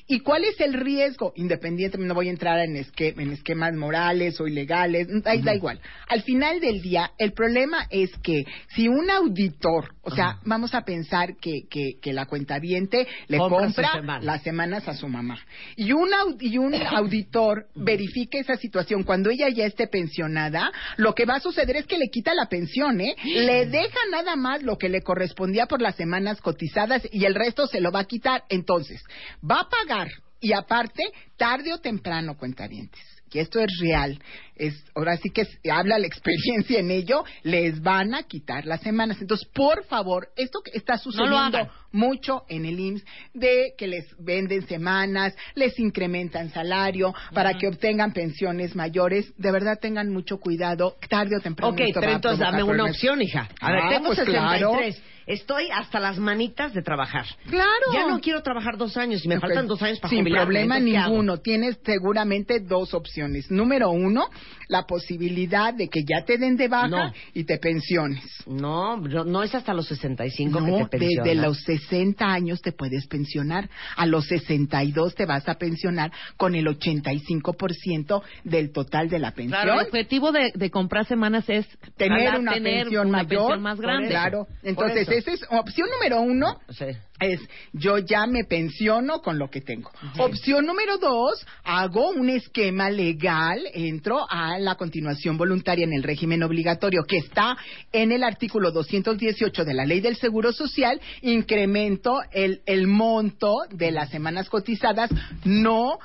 ¿Y 0.07 0.19
cuál 0.19 0.43
es 0.43 0.59
el 0.59 0.73
riesgo? 0.73 1.33
Independientemente, 1.35 2.07
no 2.07 2.15
voy 2.15 2.27
a 2.27 2.31
entrar 2.31 2.59
en, 2.59 2.75
esque- 2.75 3.13
en 3.17 3.31
esquemas 3.31 3.73
morales 3.75 4.39
o 4.41 4.47
ilegales, 4.47 5.07
ahí 5.25 5.41
da 5.41 5.53
igual. 5.55 5.79
Al 6.07 6.21
final 6.23 6.59
del 6.59 6.81
día, 6.81 7.11
el 7.17 7.33
problema 7.33 7.87
es 7.89 8.11
que 8.23 8.43
si 8.75 8.87
un 8.87 9.09
auditor, 9.09 9.93
o 10.01 10.11
sea, 10.11 10.39
vamos 10.45 10.73
a 10.73 10.81
pensar 10.83 11.37
que, 11.37 11.67
que, 11.69 11.99
que 12.01 12.13
la 12.13 12.25
cuentaviente 12.25 13.07
le 13.27 13.37
Compra 13.37 13.91
las 14.21 14.41
semanas 14.43 14.87
a 14.87 14.93
su 14.95 15.07
mamá. 15.07 15.37
Y 15.75 15.91
un, 15.91 16.09
y 16.39 16.57
un 16.57 16.73
auditor 16.95 17.67
verifica 17.75 18.39
esa 18.39 18.55
situación 18.57 19.03
cuando 19.03 19.29
ella 19.29 19.49
ya 19.49 19.65
esté 19.65 19.87
pensionada, 19.87 20.71
lo 20.97 21.13
que 21.13 21.25
va 21.25 21.35
a 21.35 21.39
suceder 21.39 21.75
es 21.77 21.85
que 21.85 21.97
le 21.97 22.07
quita 22.09 22.33
la 22.33 22.47
pensión, 22.47 22.62
¿eh? 23.01 23.15
Le 23.23 23.65
deja 23.65 23.99
nada 24.11 24.35
más 24.35 24.63
lo 24.63 24.77
que 24.77 24.89
le 24.89 25.01
correspondía 25.01 25.65
por 25.65 25.81
las 25.81 25.95
semanas 25.95 26.41
cotizadas 26.41 27.07
y 27.11 27.25
el 27.25 27.35
resto 27.35 27.67
se 27.67 27.81
lo 27.81 27.91
va 27.91 28.01
a 28.01 28.05
quitar. 28.05 28.43
Entonces, 28.49 29.01
va 29.43 29.61
a 29.61 29.69
pagar 29.69 30.09
y 30.39 30.53
aparte, 30.53 31.03
tarde 31.37 31.73
o 31.73 31.79
temprano, 31.79 32.37
cuentavientes. 32.37 33.01
Que 33.29 33.39
esto 33.39 33.59
es 33.59 33.79
real, 33.79 34.19
es 34.67 34.83
ahora 34.95 35.17
sí 35.17 35.29
que 35.29 35.41
es- 35.41 35.59
habla 35.71 35.97
la 35.99 36.07
experiencia 36.07 36.79
en 36.79 36.91
ello, 36.91 37.23
les 37.43 37.81
van 37.81 38.13
a 38.13 38.23
quitar 38.23 38.65
las 38.65 38.81
semanas. 38.81 39.17
Entonces, 39.21 39.47
por 39.53 39.83
favor, 39.85 40.29
esto 40.35 40.61
que 40.61 40.77
está 40.77 40.97
sucediendo 40.97 41.57
mucho 41.91 42.43
en 42.49 42.65
el 42.65 42.79
IMSS 42.79 43.05
de 43.33 43.73
que 43.77 43.87
les 43.87 44.05
venden 44.19 44.65
semanas, 44.67 45.35
les 45.55 45.77
incrementan 45.79 46.49
salario 46.49 47.13
para 47.33 47.53
que 47.53 47.67
obtengan 47.67 48.13
pensiones 48.13 48.75
mayores. 48.75 49.31
De 49.37 49.51
verdad 49.51 49.77
tengan 49.79 50.09
mucho 50.11 50.37
cuidado, 50.39 50.95
tarde 51.09 51.37
o 51.37 51.39
temprano. 51.39 51.73
Ok, 51.73 51.81
pero 51.93 52.11
entonces 52.11 52.39
dame 52.39 52.63
una 52.63 52.85
opción, 52.85 53.21
hija. 53.21 53.47
A 53.61 53.71
ver, 53.71 53.81
Ah, 53.83 53.89
tengo 53.89 54.05
pues 54.07 54.19
63. 54.19 55.01
Estoy 55.25 55.69
hasta 55.71 56.01
las 56.01 56.17
manitas 56.17 56.73
de 56.73 56.81
trabajar. 56.81 57.25
Claro. 57.49 57.93
Ya 57.93 58.07
no 58.07 58.19
quiero 58.19 58.41
trabajar 58.43 58.75
dos 58.77 58.97
años 58.97 59.23
y 59.23 59.29
me 59.29 59.39
faltan 59.39 59.67
dos 59.67 59.81
años 59.81 59.99
para 60.01 60.09
Sin 60.09 60.25
problema 60.25 60.79
ninguno. 60.79 61.37
Tienes 61.37 61.79
seguramente 61.85 62.59
dos 62.59 62.93
opciones. 62.93 63.49
Número 63.49 63.89
uno, 63.89 64.25
la 64.67 64.83
posibilidad 64.83 65.73
de 65.73 65.87
que 65.89 66.03
ya 66.03 66.23
te 66.25 66.37
den 66.37 66.57
de 66.57 66.67
baja 66.67 66.87
No. 66.87 67.13
y 67.33 67.43
te 67.43 67.57
pensiones. 67.57 68.23
No, 68.45 68.97
no, 68.97 69.23
no 69.23 69.43
es 69.43 69.53
hasta 69.55 69.73
los 69.73 69.87
65 69.87 70.59
No, 70.61 70.77
que 70.77 70.83
te 70.85 70.97
pensionas. 70.99 71.25
desde 71.25 71.41
los 71.41 71.57
60 71.63 72.25
años 72.25 72.61
te 72.61 72.71
puedes 72.71 73.07
pensionar. 73.07 73.69
A 73.95 74.05
los 74.05 74.25
62 74.27 75.15
te 75.15 75.25
vas 75.25 75.47
a 75.47 75.55
pensionar 75.55 76.11
con 76.37 76.55
el 76.55 76.65
85% 76.67 78.21
del 78.43 78.71
total 78.71 79.09
de 79.09 79.19
la 79.19 79.31
pensión. 79.31 79.61
Claro, 79.61 79.79
el 79.79 79.87
objetivo 79.87 80.31
de, 80.31 80.51
de 80.53 80.69
comprar 80.69 81.05
semanas 81.05 81.45
es 81.49 81.67
tener 81.97 82.39
una 82.39 82.53
tener 82.53 82.83
pensión 82.83 83.07
una 83.07 83.17
mayor. 83.23 83.29
pensión 83.41 83.61
más 83.61 83.79
grande. 83.79 84.09
Claro. 84.09 84.47
Entonces, 84.63 85.07
esa 85.09 85.31
es 85.31 85.41
opción 85.49 85.89
número 85.89 86.21
uno. 86.21 86.59
Sí. 86.69 86.85
Es 87.25 87.39
yo 87.73 87.97
ya 87.97 88.25
me 88.27 88.43
pensiono 88.43 89.21
con 89.21 89.37
lo 89.37 89.49
que 89.49 89.61
tengo. 89.61 89.91
Opción 90.19 90.65
número 90.65 90.97
dos, 90.97 91.45
hago 91.63 92.09
un 92.09 92.29
esquema 92.29 92.89
legal, 92.89 93.59
entro 93.73 94.25
a 94.29 94.59
la 94.59 94.75
continuación 94.75 95.37
voluntaria 95.37 95.85
en 95.85 95.93
el 95.93 96.03
régimen 96.03 96.43
obligatorio 96.43 97.03
que 97.03 97.17
está 97.17 97.55
en 97.91 98.11
el 98.11 98.23
artículo 98.23 98.71
218 98.71 99.65
de 99.65 99.73
la 99.73 99.85
Ley 99.85 100.01
del 100.01 100.15
Seguro 100.17 100.51
Social, 100.53 100.99
incremento 101.21 102.21
el, 102.31 102.61
el 102.65 102.87
monto 102.87 103.53
de 103.71 103.91
las 103.91 104.09
semanas 104.09 104.49
cotizadas, 104.49 105.09
no, 105.45 105.97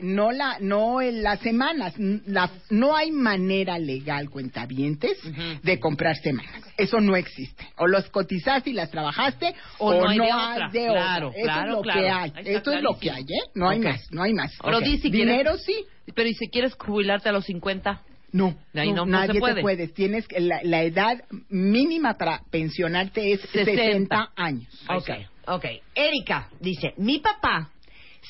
no 0.00 0.32
la, 0.32 0.58
no 0.60 1.00
en 1.00 1.22
las 1.22 1.40
semanas, 1.40 1.94
la- 1.98 2.50
no 2.70 2.96
hay 2.96 3.10
manera 3.10 3.78
legal, 3.78 4.30
cuentavientes, 4.30 5.18
de 5.62 5.78
comprar 5.80 6.16
semanas. 6.16 6.62
Eso 6.76 7.00
no 7.00 7.14
existe. 7.16 7.64
O 7.76 7.86
los 7.86 8.08
cotizaste 8.10 8.70
y 8.70 8.72
las 8.72 8.90
trabajaste, 8.90 9.54
O 9.78 9.88
o, 9.90 10.02
no 10.02 10.08
hay 10.08 10.18
de 10.18 10.24
hay 10.24 10.52
otra. 10.52 10.70
Claro. 10.70 11.32
Eso 11.34 11.42
claro, 11.44 11.62
es 11.70 11.74
lo 11.76 11.82
claro. 11.82 12.00
que 12.00 12.10
hay. 12.10 12.32
Esto 12.56 12.72
es 12.72 12.82
lo 12.82 12.98
que 12.98 13.10
hay. 13.10 13.22
¿eh? 13.22 13.50
No 13.54 13.68
hay 13.68 13.78
más, 13.78 14.00
no 14.10 14.22
hay 14.22 14.32
más. 14.34 14.52
Pero 14.62 14.78
Ok. 14.78 14.84
di 14.84 14.98
si 14.98 15.10
quieres- 15.10 15.28
Dinero 15.36 15.56
sí. 15.58 15.84
Pero 16.14 16.28
¿y 16.28 16.34
si 16.34 16.48
quieres 16.48 16.74
jubilarte 16.74 17.28
a 17.28 17.32
los 17.32 17.44
50? 17.46 18.02
No, 18.32 18.56
Ahí 18.74 18.90
no, 18.90 19.06
no- 19.06 19.06
no 19.06 19.20
se 19.20 19.26
nadie 19.28 19.40
puede. 19.40 19.54
te 19.54 19.60
puedes. 19.62 19.94
Tienes 19.94 20.26
que- 20.26 20.40
la, 20.40 20.58
la 20.64 20.82
edad 20.82 21.22
mínima 21.48 22.14
para 22.18 22.40
pensionarte 22.50 23.32
es 23.32 23.40
60. 23.52 23.64
60 23.82 24.30
años. 24.34 24.68
Ok, 24.88 25.10
ok. 25.46 25.64
Erika 25.94 26.48
dice, 26.60 26.94
mi 26.96 27.20
papá 27.20 27.70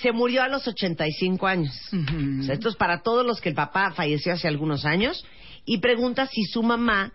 se 0.03 0.13
murió 0.13 0.43
a 0.43 0.49
los 0.49 0.67
85 0.69 1.47
años. 1.47 1.73
Ujú. 1.93 2.41
O 2.41 2.43
sea, 2.43 2.55
esto 2.55 2.69
es 2.69 2.77
para 2.77 3.01
todos 3.03 3.25
los 3.25 3.41
que 3.41 3.49
el 3.49 3.55
papá 3.55 3.93
falleció 3.93 4.35
hace 4.35 4.47
algunos 4.49 4.85
años 4.85 5.25
y 5.65 5.79
pregunta 5.79 6.27
si 6.27 6.43
su 6.45 6.63
mamá 6.63 7.13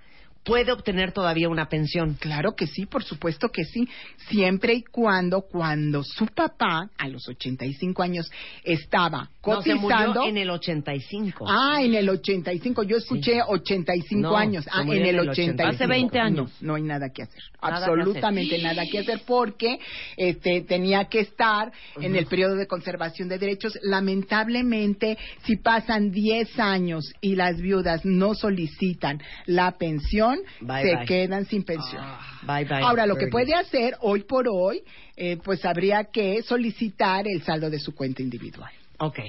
puede 0.50 0.72
obtener 0.72 1.12
todavía 1.12 1.48
una 1.48 1.70
pensión. 1.70 2.16
Claro 2.20 2.56
que 2.56 2.68
sí, 2.68 2.86
por 2.86 3.04
supuesto 3.04 3.50
que 3.50 3.64
sí, 3.64 3.88
siempre 4.30 4.74
y 4.74 4.82
cuando 4.84 5.42
cuando 5.42 6.04
su 6.04 6.26
papá 6.28 6.90
a 6.98 7.08
los 7.08 7.28
85 7.30 8.02
años 8.04 8.32
estaba 8.64 9.30
No, 9.46 9.62
se 9.62 9.72
cotizando 9.72 9.80
murió 10.22 10.26
en 10.28 10.38
el 10.38 10.50
85. 10.50 11.46
Ah, 11.48 11.82
en 11.82 11.94
el 11.96 12.10
85. 12.10 12.84
Yo 12.84 12.98
escuché 12.98 13.40
85 13.48 14.22
No, 14.22 14.36
años. 14.36 14.66
Ah, 14.72 14.82
en 14.82 14.92
el 14.92 15.06
el 15.20 15.30
85. 15.30 15.76
Hace 15.76 15.88
20 15.88 16.20
años. 16.20 16.52
No, 16.62 16.68
no 16.70 16.76
hay 16.76 16.84
nada 16.84 17.10
que 17.10 17.24
hacer. 17.24 17.42
Nada 17.62 17.86
que 17.86 17.92
Absolutamente 17.92 18.56
hacer. 18.56 18.64
nada 18.66 18.84
que 18.92 19.00
hacer 19.00 19.22
porque 19.26 19.80
este 20.18 20.62
tenía 20.62 21.06
que 21.06 21.20
estar 21.20 21.72
en 22.02 22.16
el 22.16 22.26
periodo 22.26 22.56
de 22.56 22.68
conservación 22.68 23.30
de 23.30 23.38
derechos. 23.38 23.78
Lamentablemente, 23.84 25.18
si 25.46 25.58
pasan 25.58 26.12
10 26.12 26.60
años 26.60 27.14
y 27.22 27.36
las 27.36 27.58
viudas 27.62 28.06
no 28.06 28.34
solicitan 28.34 29.22
la 29.46 29.78
pensión, 29.78 30.39
Bye, 30.62 30.82
se 30.84 30.96
bye. 30.96 31.06
quedan 31.06 31.46
sin 31.46 31.64
pensión. 31.64 32.04
Bye, 32.44 32.66
bye. 32.66 32.82
Ahora, 32.84 33.06
lo 33.06 33.16
que 33.16 33.28
puede 33.28 33.54
hacer 33.54 33.96
hoy 34.02 34.24
por 34.24 34.48
hoy, 34.48 34.82
eh, 35.16 35.38
pues 35.44 35.64
habría 35.66 36.06
que 36.06 36.42
solicitar 36.44 37.28
el 37.28 37.42
saldo 37.44 37.70
de 37.70 37.80
su 37.80 37.94
cuenta 37.96 38.22
individual. 38.22 38.72
Ok. 39.00 39.20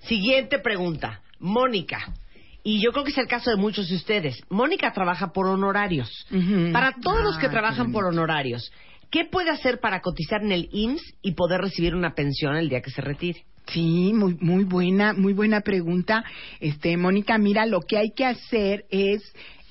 Siguiente 0.00 0.58
pregunta. 0.58 1.20
Mónica. 1.38 2.12
Y 2.62 2.80
yo 2.80 2.92
creo 2.92 3.04
que 3.04 3.10
es 3.10 3.18
el 3.18 3.26
caso 3.26 3.50
de 3.50 3.56
muchos 3.56 3.88
de 3.88 3.96
ustedes. 3.96 4.40
Mónica 4.48 4.92
trabaja 4.92 5.32
por 5.32 5.46
honorarios. 5.46 6.26
Para 6.72 6.94
todos 7.02 7.22
los 7.22 7.36
que 7.38 7.46
Ah, 7.46 7.50
trabajan 7.50 7.92
por 7.92 8.06
honorarios, 8.06 8.72
¿qué 9.10 9.26
puede 9.26 9.50
hacer 9.50 9.80
para 9.80 10.00
cotizar 10.00 10.42
en 10.42 10.52
el 10.52 10.68
IMSS 10.72 11.14
y 11.20 11.32
poder 11.32 11.60
recibir 11.60 11.94
una 11.94 12.14
pensión 12.14 12.56
el 12.56 12.70
día 12.70 12.80
que 12.80 12.90
se 12.90 13.02
retire? 13.02 13.44
Sí, 13.66 14.12
muy 14.14 14.34
muy 14.40 14.64
buena, 14.64 15.12
muy 15.14 15.32
buena 15.34 15.60
pregunta. 15.62 16.24
Este, 16.60 16.96
Mónica, 16.96 17.36
mira, 17.38 17.64
lo 17.66 17.80
que 17.80 17.96
hay 17.98 18.10
que 18.14 18.24
hacer 18.26 18.84
es 18.90 19.22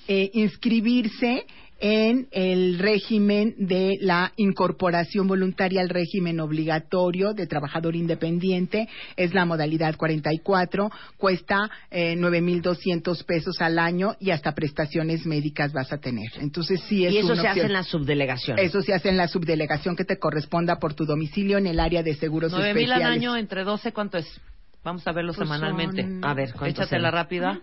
eh, 0.08 0.30
inscribirse 0.34 1.46
en 1.86 2.28
el 2.32 2.80
régimen 2.80 3.56
de 3.58 3.98
la 4.00 4.32
incorporación 4.38 5.28
voluntaria 5.28 5.82
al 5.82 5.90
régimen 5.90 6.40
obligatorio 6.40 7.34
de 7.34 7.46
trabajador 7.46 7.98
independiente. 7.98 8.88
Es 9.18 9.34
la 9.34 9.44
modalidad 9.44 9.96
44, 9.98 10.90
cuesta 11.18 11.70
eh, 11.92 12.16
9.200 12.16 13.26
pesos 13.26 13.60
al 13.60 13.80
año 13.80 14.16
y 14.22 14.32
hasta 14.32 14.54
prestaciones 14.56 15.26
médicas 15.26 15.74
vas 15.74 15.92
a 15.92 15.98
tener. 15.98 16.32
Entonces 16.40 16.80
sí 16.88 17.06
es 17.06 17.14
y 17.16 17.18
eso 17.18 17.34
una 17.34 17.42
se 17.42 17.48
hace 17.50 17.62
en 17.64 17.74
la 17.74 17.84
subdelegación. 17.84 18.60
Eso 18.60 18.82
se 18.82 18.94
hace 18.94 19.10
en 19.10 19.18
la 19.18 19.28
subdelegación 19.28 19.98
que 19.98 20.06
te 20.06 20.18
corresponda 20.18 20.80
por 20.80 20.94
tu 20.94 21.04
domicilio 21.06 21.58
en 21.58 21.68
el 21.68 21.82
área 21.82 22.02
de 22.02 22.16
seguros 22.16 22.54
9 22.54 22.74
mil 22.76 22.84
especiales. 22.84 23.06
al 23.08 23.12
año 23.14 23.36
entre 23.36 23.64
12, 23.66 23.92
¿cuánto 23.92 24.18
es? 24.20 24.40
Vamos 24.86 25.06
a 25.06 25.12
verlo 25.12 25.34
Pues 25.34 25.48
semanalmente. 25.50 26.02
son- 26.04 26.24
A 26.24 26.34
ver, 26.34 26.50
¿cuánto 26.54 26.68
Échate 26.68 26.90
será? 26.92 27.02
la 27.02 27.12
rápida. 27.12 27.60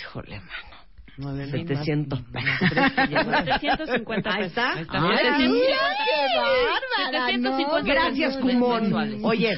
Híjole, 0.00 0.38
mano. 0.40 0.79
700 1.16 2.18
700 2.32 3.44
750 3.44 4.30
Ahí 4.30 4.36
pesos. 4.42 4.50
está. 4.50 4.72
Ahí 4.72 4.82
está. 4.82 5.00
Bárbara, 5.00 5.36
750 7.26 7.78
no, 7.78 7.84
Gracias, 7.84 8.36
pesos 8.36 8.42
Cumón. 8.42 9.24
Oye, 9.24 9.50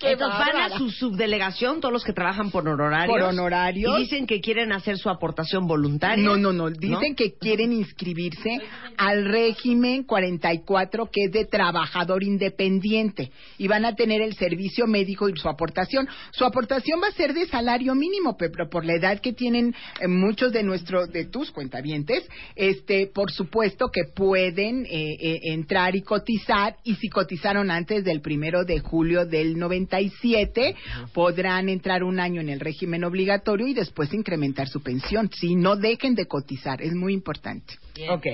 entonces 0.00 0.38
van 0.38 0.72
a 0.72 0.78
su 0.78 0.90
subdelegación, 0.90 1.80
todos 1.80 1.92
los 1.92 2.04
que 2.04 2.12
trabajan 2.12 2.50
por 2.50 2.66
honorarios. 2.68 3.08
Por 3.08 3.22
honorarios. 3.22 3.98
Y 3.98 4.02
dicen 4.02 4.26
que 4.26 4.40
quieren 4.40 4.72
hacer 4.72 4.98
su 4.98 5.08
aportación 5.10 5.66
voluntaria. 5.66 6.24
No, 6.24 6.36
no, 6.36 6.52
no. 6.52 6.70
Dicen 6.70 7.14
que 7.14 7.34
quieren 7.34 7.72
inscribirse 7.72 8.58
al 8.96 9.24
régimen 9.24 10.04
44, 10.04 11.10
que 11.10 11.24
es 11.24 11.32
de 11.32 11.44
trabajador 11.46 12.22
independiente. 12.22 13.30
Y 13.58 13.68
van 13.68 13.84
a 13.84 13.94
tener 13.94 14.20
el 14.22 14.34
servicio 14.36 14.86
médico 14.86 15.28
y 15.28 15.36
su 15.36 15.48
aportación. 15.48 16.08
Su 16.32 16.44
aportación 16.44 17.00
va 17.02 17.08
a 17.08 17.12
ser 17.12 17.34
de 17.34 17.46
salario 17.46 17.94
mínimo, 17.94 18.36
pe- 18.36 18.50
pero 18.50 18.68
por 18.68 18.84
la 18.84 18.94
edad 18.94 19.20
que 19.20 19.32
tienen 19.32 19.74
eh, 20.00 20.08
muchos 20.08 20.52
de 20.52 20.62
nuestros, 20.62 21.10
de 21.12 21.24
tus 21.26 21.50
cuentavientes, 21.50 22.26
este, 22.56 23.06
por 23.06 23.30
supuesto 23.30 23.86
que 23.92 24.02
pueden 24.14 24.84
eh, 24.86 25.16
eh, 25.20 25.38
entrar 25.52 25.96
y 25.96 26.02
cotizar. 26.02 26.76
Y 26.84 26.94
si 26.96 27.08
cotizaron 27.08 27.70
antes 27.70 28.04
del 28.04 28.20
primero 28.20 28.64
de 28.64 28.80
julio 28.80 29.24
del 29.24 29.56
97, 29.88 30.76
podrán 31.12 31.68
entrar 31.68 32.04
un 32.04 32.20
año 32.20 32.40
en 32.40 32.48
el 32.48 32.60
régimen 32.60 33.04
obligatorio 33.04 33.66
y 33.66 33.74
después 33.74 34.12
incrementar 34.12 34.68
su 34.68 34.82
pensión. 34.82 35.30
Sí, 35.32 35.54
no 35.54 35.76
dejen 35.76 36.14
de 36.14 36.26
cotizar, 36.26 36.82
es 36.82 36.94
muy 36.94 37.14
importante. 37.14 37.74
Ok. 38.10 38.26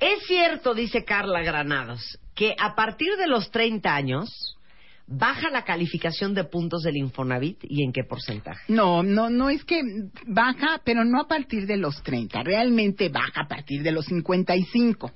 Es 0.00 0.26
cierto, 0.26 0.74
dice 0.74 1.04
Carla 1.04 1.42
Granados, 1.42 2.18
que 2.34 2.54
a 2.58 2.74
partir 2.74 3.16
de 3.16 3.28
los 3.28 3.50
30 3.50 3.94
años 3.94 4.56
baja 5.06 5.50
la 5.50 5.64
calificación 5.64 6.34
de 6.34 6.44
puntos 6.44 6.82
del 6.82 6.96
Infonavit 6.96 7.58
y 7.62 7.84
en 7.84 7.92
qué 7.92 8.02
porcentaje. 8.04 8.60
No, 8.68 9.02
no, 9.02 9.28
no 9.30 9.50
es 9.50 9.64
que 9.64 9.80
baja, 10.26 10.80
pero 10.84 11.04
no 11.04 11.20
a 11.20 11.28
partir 11.28 11.66
de 11.66 11.76
los 11.76 12.02
30, 12.02 12.42
realmente 12.42 13.08
baja 13.08 13.42
a 13.44 13.48
partir 13.48 13.82
de 13.82 13.92
los 13.92 14.06
55. 14.06 15.12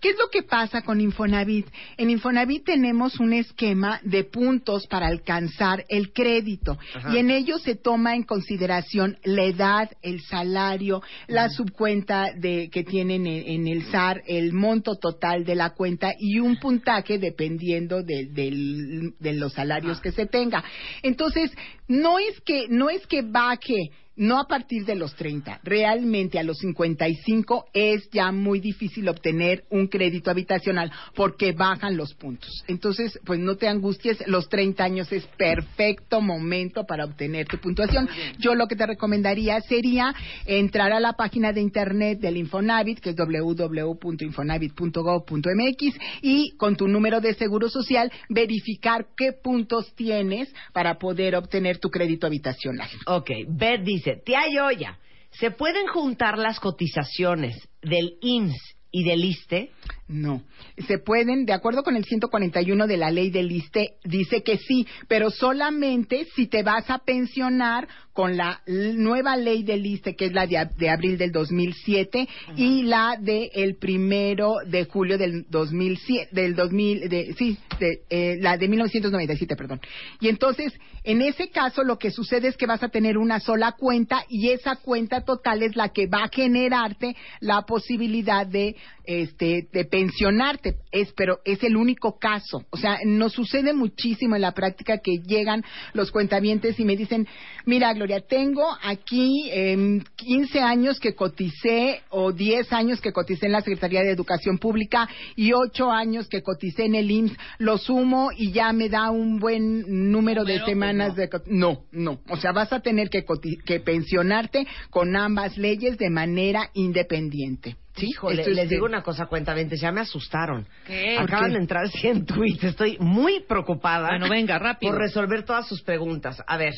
¿Qué 0.00 0.10
es 0.10 0.16
lo 0.18 0.28
que 0.30 0.42
pasa 0.42 0.82
con 0.82 1.00
Infonavit? 1.00 1.66
En 1.96 2.10
Infonavit 2.10 2.64
tenemos 2.64 3.18
un 3.18 3.32
esquema 3.32 3.98
de 4.04 4.24
puntos 4.24 4.86
para 4.88 5.06
alcanzar 5.06 5.84
el 5.88 6.12
crédito 6.12 6.78
Ajá. 6.94 7.14
y 7.14 7.18
en 7.18 7.30
ello 7.30 7.58
se 7.58 7.76
toma 7.76 8.14
en 8.14 8.22
consideración 8.22 9.16
la 9.24 9.44
edad, 9.44 9.90
el 10.02 10.20
salario, 10.22 11.02
la 11.28 11.48
subcuenta 11.48 12.26
de, 12.36 12.68
que 12.70 12.84
tienen 12.84 13.26
en, 13.26 13.46
en 13.48 13.68
el 13.68 13.84
SAR, 13.90 14.22
el 14.26 14.52
monto 14.52 14.96
total 14.96 15.44
de 15.44 15.54
la 15.54 15.70
cuenta 15.70 16.12
y 16.18 16.40
un 16.40 16.56
puntaje 16.58 17.18
dependiendo 17.18 18.02
de, 18.02 18.26
del- 18.26 19.14
de 19.18 19.32
los 19.32 19.52
salarios 19.52 20.00
que 20.00 20.12
se 20.12 20.26
tenga. 20.26 20.64
Entonces, 21.02 21.50
no 21.88 22.18
es 22.18 22.40
que, 22.42 22.66
no 22.68 22.90
es 22.90 23.06
que 23.06 23.22
baje 23.22 23.90
no 24.16 24.40
a 24.40 24.46
partir 24.46 24.84
de 24.84 24.94
los 24.94 25.14
30, 25.14 25.60
realmente 25.62 26.38
a 26.38 26.42
los 26.42 26.58
55 26.58 27.66
es 27.72 28.08
ya 28.10 28.32
muy 28.32 28.60
difícil 28.60 29.08
obtener 29.08 29.64
un 29.70 29.88
crédito 29.88 30.30
habitacional 30.30 30.90
porque 31.14 31.52
bajan 31.52 31.96
los 31.96 32.14
puntos. 32.14 32.64
Entonces, 32.66 33.18
pues 33.24 33.38
no 33.38 33.56
te 33.56 33.68
angusties, 33.68 34.26
los 34.26 34.48
30 34.48 34.84
años 34.84 35.12
es 35.12 35.26
perfecto 35.36 36.20
momento 36.20 36.84
para 36.84 37.04
obtener 37.04 37.46
tu 37.46 37.58
puntuación. 37.58 38.08
Yo 38.38 38.54
lo 38.54 38.66
que 38.66 38.76
te 38.76 38.86
recomendaría 38.86 39.60
sería 39.60 40.14
entrar 40.46 40.92
a 40.92 41.00
la 41.00 41.14
página 41.14 41.52
de 41.52 41.60
internet 41.60 42.20
del 42.20 42.36
Infonavit, 42.36 43.00
que 43.00 43.10
es 43.10 43.16
www.infonavit.gov.mx 43.16 45.98
y 46.22 46.56
con 46.56 46.76
tu 46.76 46.86
número 46.88 47.20
de 47.20 47.34
seguro 47.34 47.68
social 47.68 48.10
verificar 48.28 49.06
qué 49.16 49.32
puntos 49.32 49.92
tienes 49.94 50.52
para 50.72 50.98
poder 50.98 51.36
obtener 51.36 51.78
tu 51.78 51.90
crédito 51.90 52.26
habitacional. 52.26 52.88
Ok, 53.06 53.30
Beth 53.48 53.82
dice, 53.82 54.05
tía 54.14 54.42
Yoya, 54.48 54.98
¿se 55.30 55.50
pueden 55.50 55.88
juntar 55.88 56.38
las 56.38 56.60
cotizaciones 56.60 57.68
del 57.82 58.18
IMSS 58.20 58.76
y 58.92 59.02
del 59.02 59.24
ISTE? 59.24 59.72
No. 60.08 60.42
Se 60.86 60.98
pueden, 60.98 61.46
de 61.46 61.52
acuerdo 61.52 61.82
con 61.82 61.96
el 61.96 62.04
141 62.04 62.86
de 62.86 62.96
la 62.96 63.10
ley 63.10 63.30
del 63.30 63.50
ISTE, 63.50 63.94
dice 64.04 64.42
que 64.42 64.58
sí, 64.58 64.86
pero 65.08 65.30
solamente 65.30 66.26
si 66.34 66.46
te 66.46 66.62
vas 66.62 66.88
a 66.90 66.98
pensionar 66.98 67.88
con 68.12 68.36
la 68.36 68.62
nueva 68.66 69.36
ley 69.36 69.62
del 69.62 69.84
ISTE, 69.84 70.16
que 70.16 70.26
es 70.26 70.32
la 70.32 70.46
de, 70.46 70.56
ab- 70.56 70.74
de 70.76 70.88
abril 70.88 71.18
del 71.18 71.32
2007, 71.32 72.26
y 72.56 72.82
la 72.84 73.18
de 73.20 73.50
el 73.54 73.76
primero 73.76 74.54
de 74.66 74.84
julio 74.84 75.18
del 75.18 75.44
2007, 75.50 76.30
del 76.32 76.54
2000, 76.54 77.08
de, 77.10 77.34
sí, 77.36 77.58
de, 77.78 78.00
eh, 78.08 78.38
la 78.40 78.56
de 78.56 78.68
1997, 78.68 79.54
perdón. 79.54 79.80
Y 80.20 80.28
entonces, 80.28 80.72
en 81.04 81.20
ese 81.20 81.50
caso, 81.50 81.84
lo 81.84 81.98
que 81.98 82.10
sucede 82.10 82.48
es 82.48 82.56
que 82.56 82.64
vas 82.66 82.82
a 82.82 82.88
tener 82.88 83.18
una 83.18 83.38
sola 83.38 83.72
cuenta 83.72 84.24
y 84.30 84.48
esa 84.48 84.76
cuenta 84.76 85.20
total 85.22 85.62
es 85.62 85.76
la 85.76 85.90
que 85.90 86.06
va 86.06 86.24
a 86.24 86.30
generarte 86.32 87.14
la 87.40 87.62
posibilidad 87.66 88.46
de, 88.46 88.76
este, 89.04 89.68
de 89.76 89.84
pensionarte. 89.84 90.76
Es, 90.90 91.12
pero 91.12 91.40
es 91.44 91.62
el 91.62 91.76
único 91.76 92.18
caso. 92.18 92.64
O 92.70 92.78
sea, 92.78 92.98
nos 93.04 93.32
sucede 93.32 93.74
muchísimo 93.74 94.34
en 94.34 94.40
la 94.40 94.52
práctica 94.52 94.98
que 94.98 95.18
llegan 95.18 95.64
los 95.92 96.10
cuentavientes 96.10 96.80
y 96.80 96.84
me 96.86 96.96
dicen, 96.96 97.28
mira, 97.66 97.92
Gloria, 97.92 98.20
tengo 98.20 98.64
aquí 98.82 99.50
em, 99.52 100.02
15 100.16 100.60
años 100.60 100.98
que 100.98 101.14
coticé 101.14 102.00
o 102.08 102.32
10 102.32 102.72
años 102.72 103.02
que 103.02 103.12
coticé 103.12 103.46
en 103.46 103.52
la 103.52 103.60
Secretaría 103.60 104.02
de 104.02 104.12
Educación 104.12 104.56
Pública 104.56 105.08
y 105.34 105.52
8 105.52 105.90
años 105.90 106.26
que 106.28 106.42
coticé 106.42 106.86
en 106.86 106.94
el 106.94 107.10
IMSS, 107.10 107.36
lo 107.58 107.76
sumo 107.76 108.30
y 108.34 108.52
ya 108.52 108.72
me 108.72 108.88
da 108.88 109.10
un 109.10 109.38
buen 109.38 110.10
número 110.10 110.44
de 110.44 110.54
pues, 110.54 110.70
semanas 110.70 111.10
no. 111.10 111.14
de... 111.14 111.30
No, 111.48 111.84
no. 111.92 112.20
O 112.30 112.38
sea, 112.38 112.52
vas 112.52 112.72
a 112.72 112.80
tener 112.80 113.10
que, 113.10 113.26
que 113.66 113.80
pensionarte 113.80 114.66
con 114.88 115.14
ambas 115.16 115.58
leyes 115.58 115.98
de 115.98 116.08
manera 116.08 116.70
independiente. 116.72 117.76
Sí, 117.96 118.08
Híjole, 118.10 118.42
es 118.42 118.48
les 118.48 118.68
digo 118.68 118.84
una 118.84 119.02
cosa, 119.02 119.26
cuentamente, 119.26 119.76
ya 119.76 119.90
me 119.90 120.02
asustaron. 120.02 120.66
¿Qué? 120.86 121.14
¿Por 121.18 121.24
Acaban 121.24 121.48
qué? 121.50 121.54
de 121.54 121.60
entrar 121.60 121.88
100 121.90 122.26
tweets. 122.26 122.64
Estoy 122.64 122.98
muy 123.00 123.40
preocupada. 123.40 124.08
Bueno, 124.08 124.28
venga, 124.28 124.58
rápido. 124.58 124.92
Por 124.92 125.00
resolver 125.00 125.44
todas 125.44 125.66
sus 125.66 125.82
preguntas. 125.82 126.42
A 126.46 126.56
ver. 126.56 126.74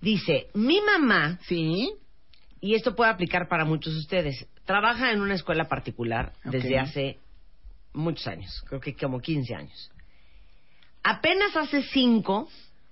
Dice, 0.00 0.48
mi 0.54 0.80
mamá, 0.80 1.38
Sí. 1.46 1.92
y 2.60 2.74
esto 2.74 2.94
puede 2.94 3.10
aplicar 3.10 3.48
para 3.48 3.64
muchos 3.64 3.92
de 3.94 4.00
ustedes, 4.00 4.46
trabaja 4.64 5.12
en 5.12 5.20
una 5.20 5.34
escuela 5.34 5.64
particular 5.68 6.32
desde 6.44 6.78
hace 6.78 7.18
muchos 7.92 8.26
años, 8.26 8.64
creo 8.68 8.80
que 8.80 8.94
como 8.94 9.20
15 9.20 9.54
años. 9.54 9.90
Apenas 11.04 11.56
hace 11.56 11.82
5 11.82 12.48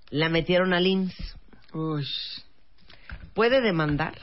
la 0.09 0.29
metieron 0.29 0.73
al 0.73 0.87
IMSS. 0.87 1.35
Uy. 1.73 2.05
¿Puede 3.33 3.61
demandar? 3.61 4.17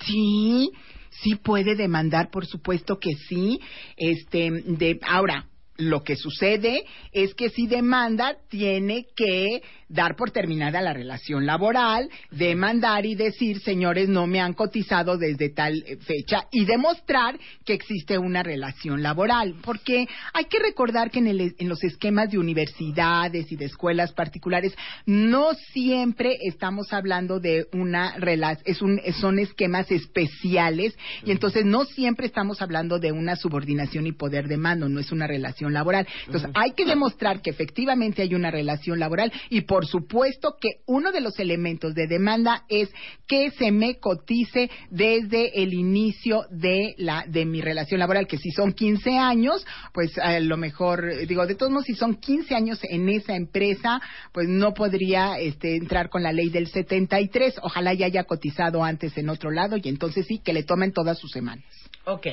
Sí, 0.00 0.70
sí 1.10 1.34
puede 1.36 1.74
demandar, 1.74 2.30
por 2.30 2.46
supuesto 2.46 2.98
que 2.98 3.12
sí. 3.28 3.60
Este, 3.96 4.50
de 4.50 4.98
ahora 5.02 5.46
lo 5.76 6.02
que 6.02 6.16
sucede 6.16 6.84
es 7.12 7.34
que 7.34 7.48
si 7.50 7.66
demanda 7.66 8.36
tiene 8.48 9.06
que 9.16 9.62
dar 9.90 10.16
por 10.16 10.30
terminada 10.30 10.80
la 10.80 10.92
relación 10.94 11.44
laboral, 11.44 12.08
demandar 12.30 13.04
y 13.04 13.14
decir, 13.16 13.60
señores, 13.60 14.08
no 14.08 14.26
me 14.26 14.40
han 14.40 14.54
cotizado 14.54 15.18
desde 15.18 15.50
tal 15.50 15.74
eh, 15.86 15.96
fecha 15.98 16.46
y 16.52 16.64
demostrar 16.64 17.38
que 17.66 17.74
existe 17.74 18.16
una 18.16 18.42
relación 18.42 19.02
laboral, 19.02 19.56
porque 19.62 20.06
hay 20.32 20.44
que 20.46 20.58
recordar 20.60 21.10
que 21.10 21.18
en, 21.18 21.26
el- 21.26 21.54
en 21.58 21.68
los 21.68 21.82
esquemas 21.84 22.30
de 22.30 22.38
universidades 22.38 23.50
y 23.50 23.56
de 23.56 23.64
escuelas 23.66 24.12
particulares 24.12 24.74
no 25.06 25.54
siempre 25.72 26.36
estamos 26.42 26.92
hablando 26.92 27.40
de 27.40 27.66
una 27.72 28.16
relación, 28.16 28.62
es 28.66 28.80
un, 28.82 29.00
son 29.20 29.38
esquemas 29.38 29.90
especiales 29.90 30.96
y 31.24 31.32
entonces 31.32 31.64
no 31.64 31.84
siempre 31.84 32.26
estamos 32.26 32.62
hablando 32.62 32.98
de 32.98 33.12
una 33.12 33.34
subordinación 33.36 34.06
y 34.06 34.12
poder 34.12 34.46
de 34.48 34.56
mando, 34.56 34.88
no 34.88 35.00
es 35.00 35.10
una 35.12 35.26
relación 35.26 35.72
laboral. 35.72 36.06
Entonces 36.26 36.50
hay 36.54 36.72
que 36.72 36.84
demostrar 36.84 37.42
que 37.42 37.50
efectivamente 37.50 38.22
hay 38.22 38.34
una 38.34 38.50
relación 38.50 38.98
laboral 39.00 39.32
y 39.48 39.62
por 39.62 39.79
supuesto 39.86 40.56
que 40.60 40.80
uno 40.86 41.12
de 41.12 41.20
los 41.20 41.38
elementos 41.38 41.94
de 41.94 42.06
demanda 42.06 42.64
es 42.68 42.90
que 43.26 43.50
se 43.52 43.70
me 43.70 43.98
cotice 43.98 44.70
desde 44.90 45.62
el 45.62 45.74
inicio 45.74 46.46
de 46.50 46.94
la 46.98 47.24
de 47.26 47.44
mi 47.44 47.60
relación 47.60 48.00
laboral, 48.00 48.26
que 48.26 48.38
si 48.38 48.50
son 48.50 48.72
15 48.72 49.18
años, 49.18 49.66
pues 49.92 50.16
a 50.18 50.38
lo 50.40 50.56
mejor 50.56 51.26
digo, 51.26 51.46
de 51.46 51.54
todos 51.54 51.72
modos 51.72 51.86
si 51.86 51.94
son 51.94 52.16
15 52.16 52.54
años 52.54 52.80
en 52.82 53.08
esa 53.08 53.34
empresa, 53.34 54.00
pues 54.32 54.48
no 54.48 54.74
podría 54.74 55.38
este 55.38 55.76
entrar 55.76 56.08
con 56.08 56.22
la 56.22 56.32
ley 56.32 56.50
del 56.50 56.68
73, 56.68 57.54
ojalá 57.62 57.94
ya 57.94 58.06
haya 58.06 58.24
cotizado 58.24 58.84
antes 58.84 59.16
en 59.16 59.28
otro 59.28 59.50
lado 59.50 59.76
y 59.76 59.88
entonces 59.88 60.26
sí 60.26 60.38
que 60.38 60.52
le 60.52 60.62
tomen 60.62 60.92
todas 60.92 61.18
sus 61.18 61.30
semanas. 61.30 61.64
Ok. 62.04 62.26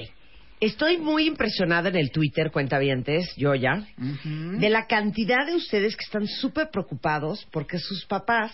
Estoy 0.60 0.98
muy 0.98 1.28
impresionada 1.28 1.90
en 1.90 1.98
el 1.98 2.12
Twitter, 2.12 2.50
cuentavientes, 2.52 3.32
yo 3.38 3.54
ya, 3.54 3.86
de 3.98 4.70
la 4.72 4.88
cantidad 4.88 5.46
de 5.46 5.56
ustedes 5.56 5.96
que 5.96 6.04
están 6.04 6.28
súper 6.28 6.70
preocupados 6.72 7.48
porque 7.52 7.78
sus 7.78 8.06
papás 8.06 8.52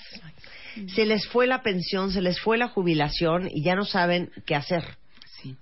se 0.93 1.05
les 1.05 1.25
fue 1.27 1.47
la 1.47 1.61
pensión, 1.61 2.11
se 2.11 2.21
les 2.21 2.39
fue 2.41 2.57
la 2.57 2.67
jubilación 2.67 3.47
y 3.49 3.63
ya 3.63 3.75
no 3.75 3.85
saben 3.85 4.29
qué 4.45 4.53
hacer. 4.55 4.83
Sí. 5.41 5.55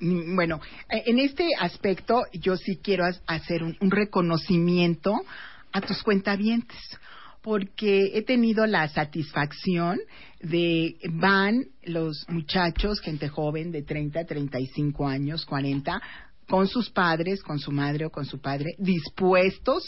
Mm, 0.00 0.36
Bueno, 0.36 0.60
eh, 0.88 1.02
en 1.04 1.18
este 1.18 1.48
aspecto 1.60 2.22
yo 2.32 2.56
sí 2.56 2.78
quiero 2.82 3.04
hacer 3.26 3.62
un, 3.62 3.76
un 3.80 3.90
reconocimiento 3.90 5.14
a 5.72 5.82
tus 5.82 6.02
cuentavientes, 6.02 6.78
porque 7.44 8.12
he 8.14 8.22
tenido 8.22 8.66
la 8.66 8.88
satisfacción 8.88 10.00
de 10.40 10.96
van 11.10 11.66
los 11.82 12.24
muchachos, 12.30 13.00
gente 13.00 13.28
joven 13.28 13.70
de 13.70 13.82
30, 13.82 14.24
35 14.24 15.06
años, 15.06 15.44
40, 15.44 16.00
con 16.48 16.66
sus 16.66 16.88
padres, 16.88 17.42
con 17.42 17.58
su 17.58 17.70
madre 17.70 18.06
o 18.06 18.10
con 18.10 18.24
su 18.24 18.40
padre, 18.40 18.74
dispuestos 18.78 19.84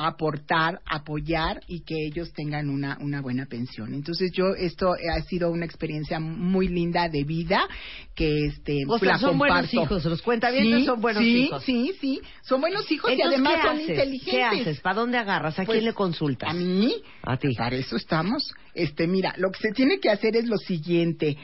aportar, 0.00 0.80
apoyar 0.86 1.60
y 1.66 1.80
que 1.80 1.96
ellos 2.06 2.32
tengan 2.32 2.70
una, 2.70 2.96
una 3.00 3.20
buena 3.20 3.46
pensión. 3.46 3.94
Entonces 3.94 4.30
yo, 4.32 4.54
esto 4.56 4.92
ha 4.92 5.20
sido 5.22 5.50
una 5.50 5.64
experiencia 5.64 6.20
muy 6.20 6.68
linda 6.68 7.08
de 7.08 7.24
vida 7.24 7.66
que 8.14 8.46
este, 8.46 8.84
O 8.88 8.96
sea, 8.98 9.14
la 9.14 9.18
son 9.18 9.36
buenos 9.38 9.74
hijos, 9.74 10.04
los 10.04 10.22
cuentavientes 10.22 10.80
Sí, 10.80 10.86
son 10.86 11.00
buenos 11.00 11.22
sí, 11.24 11.36
hijos. 11.42 11.64
Sí, 11.64 11.92
sí, 12.00 12.20
son 12.42 12.60
buenos 12.60 12.90
hijos 12.92 13.10
y 13.12 13.20
además 13.20 13.54
¿qué 13.56 13.60
son 13.62 13.76
haces? 13.76 13.88
inteligentes. 13.90 14.32
¿Qué 14.32 14.42
haces? 14.44 14.80
¿Para 14.80 14.94
dónde 15.00 15.18
agarras? 15.18 15.58
¿A 15.58 15.64
Pues, 15.64 15.76
quién 15.78 15.84
le 15.86 15.92
consultas? 15.94 16.48
A 16.48 16.54
mí. 16.54 16.94
A 17.22 17.36
ti. 17.36 17.48
Para 17.56 17.74
eso 17.76 17.96
estamos. 17.96 18.52
Este, 18.74 19.08
mira, 19.08 19.34
lo 19.36 19.50
que 19.50 19.58
se 19.60 19.72
tiene 19.72 19.98
que 19.98 20.10
hacer 20.10 20.36
es 20.36 20.44
lo 20.46 20.58
siguiente. 20.58 21.36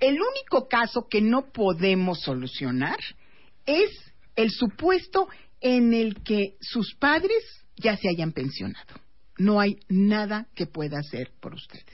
El 0.00 0.16
único 0.20 0.68
caso 0.68 1.06
que 1.08 1.22
no 1.22 1.46
podemos 1.50 2.20
solucionar 2.20 2.98
es 3.64 3.90
el 4.36 4.50
supuesto 4.50 5.28
en 5.62 5.94
el 5.94 6.22
que 6.22 6.56
sus 6.60 6.94
padres 6.96 7.42
ya 7.76 7.96
se 7.96 8.08
hayan 8.08 8.32
pensionado. 8.32 8.94
No 9.38 9.60
hay 9.60 9.78
nada 9.88 10.46
que 10.54 10.66
pueda 10.66 10.98
hacer 10.98 11.30
por 11.40 11.54
ustedes. 11.54 11.84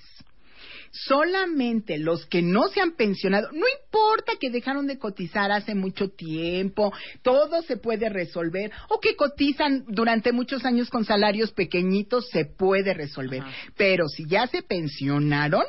Solamente 0.92 1.98
los 1.98 2.26
que 2.26 2.42
no 2.42 2.68
se 2.68 2.82
han 2.82 2.92
pensionado, 2.92 3.48
no 3.52 3.64
importa 3.82 4.32
que 4.38 4.50
dejaron 4.50 4.86
de 4.86 4.98
cotizar 4.98 5.50
hace 5.50 5.74
mucho 5.74 6.10
tiempo, 6.10 6.92
todo 7.22 7.62
se 7.62 7.78
puede 7.78 8.10
resolver, 8.10 8.70
o 8.90 9.00
que 9.00 9.16
cotizan 9.16 9.84
durante 9.88 10.32
muchos 10.32 10.66
años 10.66 10.90
con 10.90 11.06
salarios 11.06 11.50
pequeñitos, 11.52 12.28
se 12.28 12.44
puede 12.44 12.92
resolver. 12.92 13.42
Pero 13.74 14.06
si 14.06 14.26
ya 14.28 14.46
se 14.46 14.62
pensionaron, 14.62 15.64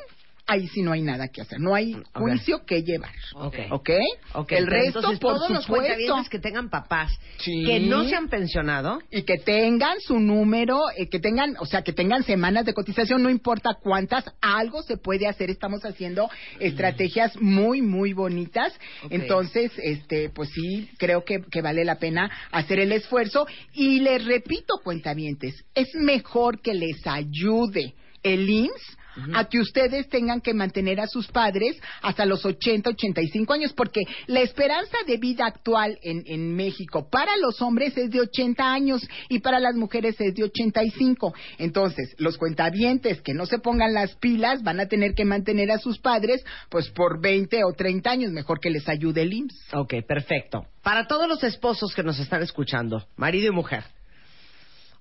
ahí 0.46 0.68
sí 0.68 0.82
no 0.82 0.92
hay 0.92 1.02
nada 1.02 1.28
que 1.30 1.42
hacer, 1.42 1.60
no 1.60 1.74
hay 1.74 1.96
juicio 2.14 2.66
que 2.66 2.84
llevar. 2.84 3.12
Ok. 3.36 3.56
¿Ok? 3.72 3.90
Ok, 4.34 4.52
El 4.52 4.68
resto, 4.68 5.00
entonces, 5.00 5.20
por 5.20 5.36
todos 5.36 5.50
los 5.50 5.64
supuesto. 5.64 5.88
cuentavientes 5.88 6.30
que 6.30 6.40
tengan 6.40 6.70
papás 6.70 7.12
Sí. 7.38 7.64
que 7.66 7.80
no 7.80 8.04
se 8.08 8.16
han 8.16 8.28
pensionado, 8.30 9.00
y 9.12 9.24
que 9.24 9.38
tengan 9.38 10.00
su 10.02 10.20
número, 10.20 10.80
eh, 10.98 11.08
que 11.10 11.20
tengan, 11.20 11.56
o 11.60 11.66
sea, 11.66 11.82
que 11.82 11.94
tengan 11.94 12.24
semanas 12.24 12.66
de 12.66 12.74
cotización, 12.74 13.24
no 13.24 13.30
importa 13.30 13.76
cuántas, 13.82 14.26
algo 14.42 14.82
se 14.84 14.98
puede 14.98 15.28
hacer. 15.28 15.50
Estamos 15.50 15.84
haciendo 15.86 16.30
estrategias 16.60 17.36
muy, 17.42 17.82
muy 17.82 18.14
bonitas. 18.14 18.74
Entonces, 19.10 19.72
este, 19.78 20.30
pues 20.30 20.50
sí, 20.50 20.90
creo 20.98 21.24
que, 21.24 21.42
que 21.52 21.62
vale 21.62 21.84
la 21.86 22.00
pena 22.00 22.30
hacer 22.52 22.80
el 22.80 22.92
esfuerzo. 22.92 23.46
Y 23.74 24.00
les 24.00 24.24
repito, 24.26 24.76
cuentavientes, 24.84 25.64
es 25.76 25.88
mejor 25.96 26.62
que 26.62 26.74
les 26.74 27.06
ayude 27.06 27.94
el 28.24 28.50
IMSS 28.50 28.98
a 29.34 29.46
que 29.46 29.60
ustedes 29.60 30.10
tengan 30.10 30.42
que 30.42 30.54
mantener 30.54 31.00
a 31.00 31.08
sus 31.08 31.28
padres 31.28 31.80
hasta 32.02 32.26
los 32.26 32.46
80, 32.46 32.90
85 32.90 33.54
años, 33.54 33.74
porque 33.74 34.02
la 34.28 34.42
esperanza 34.42 34.98
de 35.06 35.18
vida 35.18 35.46
actual 35.46 36.00
en, 36.02 36.24
en 36.26 36.56
México 36.56 37.08
para 37.10 37.38
los 37.38 37.62
hombres 37.62 37.98
es 37.98 38.10
de 38.12 38.22
80 38.22 38.74
años 38.74 39.08
y 39.30 39.40
para 39.40 39.60
las 39.60 39.76
mujeres 39.76 40.16
es 40.20 40.34
de 40.34 40.44
85. 40.44 41.34
Entonces, 41.58 42.16
los 42.18 42.38
cuentavientes 42.38 43.22
que 43.22 43.34
no 43.34 43.46
se 43.46 43.60
pongan 43.60 43.94
las 43.94 44.16
pilas 44.16 44.64
van 44.64 44.80
a 44.80 44.88
tener 44.88 45.14
que 45.14 45.26
mantener 45.26 45.72
a 45.72 45.78
sus 45.78 46.00
padres 46.00 46.44
pues 46.70 46.90
por 46.90 47.22
20 47.22 47.64
o 47.64 47.74
30 47.74 48.10
años, 48.10 48.32
mejor 48.32 48.60
que 48.60 48.70
les 48.70 48.88
ayude 48.88 49.22
el 49.22 49.34
IMSS. 49.34 49.74
Ok, 49.74 49.94
perfecto. 50.08 50.66
Para 50.82 51.08
todos 51.08 51.28
los 51.28 51.44
esposos 51.44 51.94
que 51.94 52.04
nos 52.04 52.20
están 52.20 52.42
escuchando, 52.42 53.08
marido 53.16 53.48
y 53.48 53.56
mujer, 53.56 53.84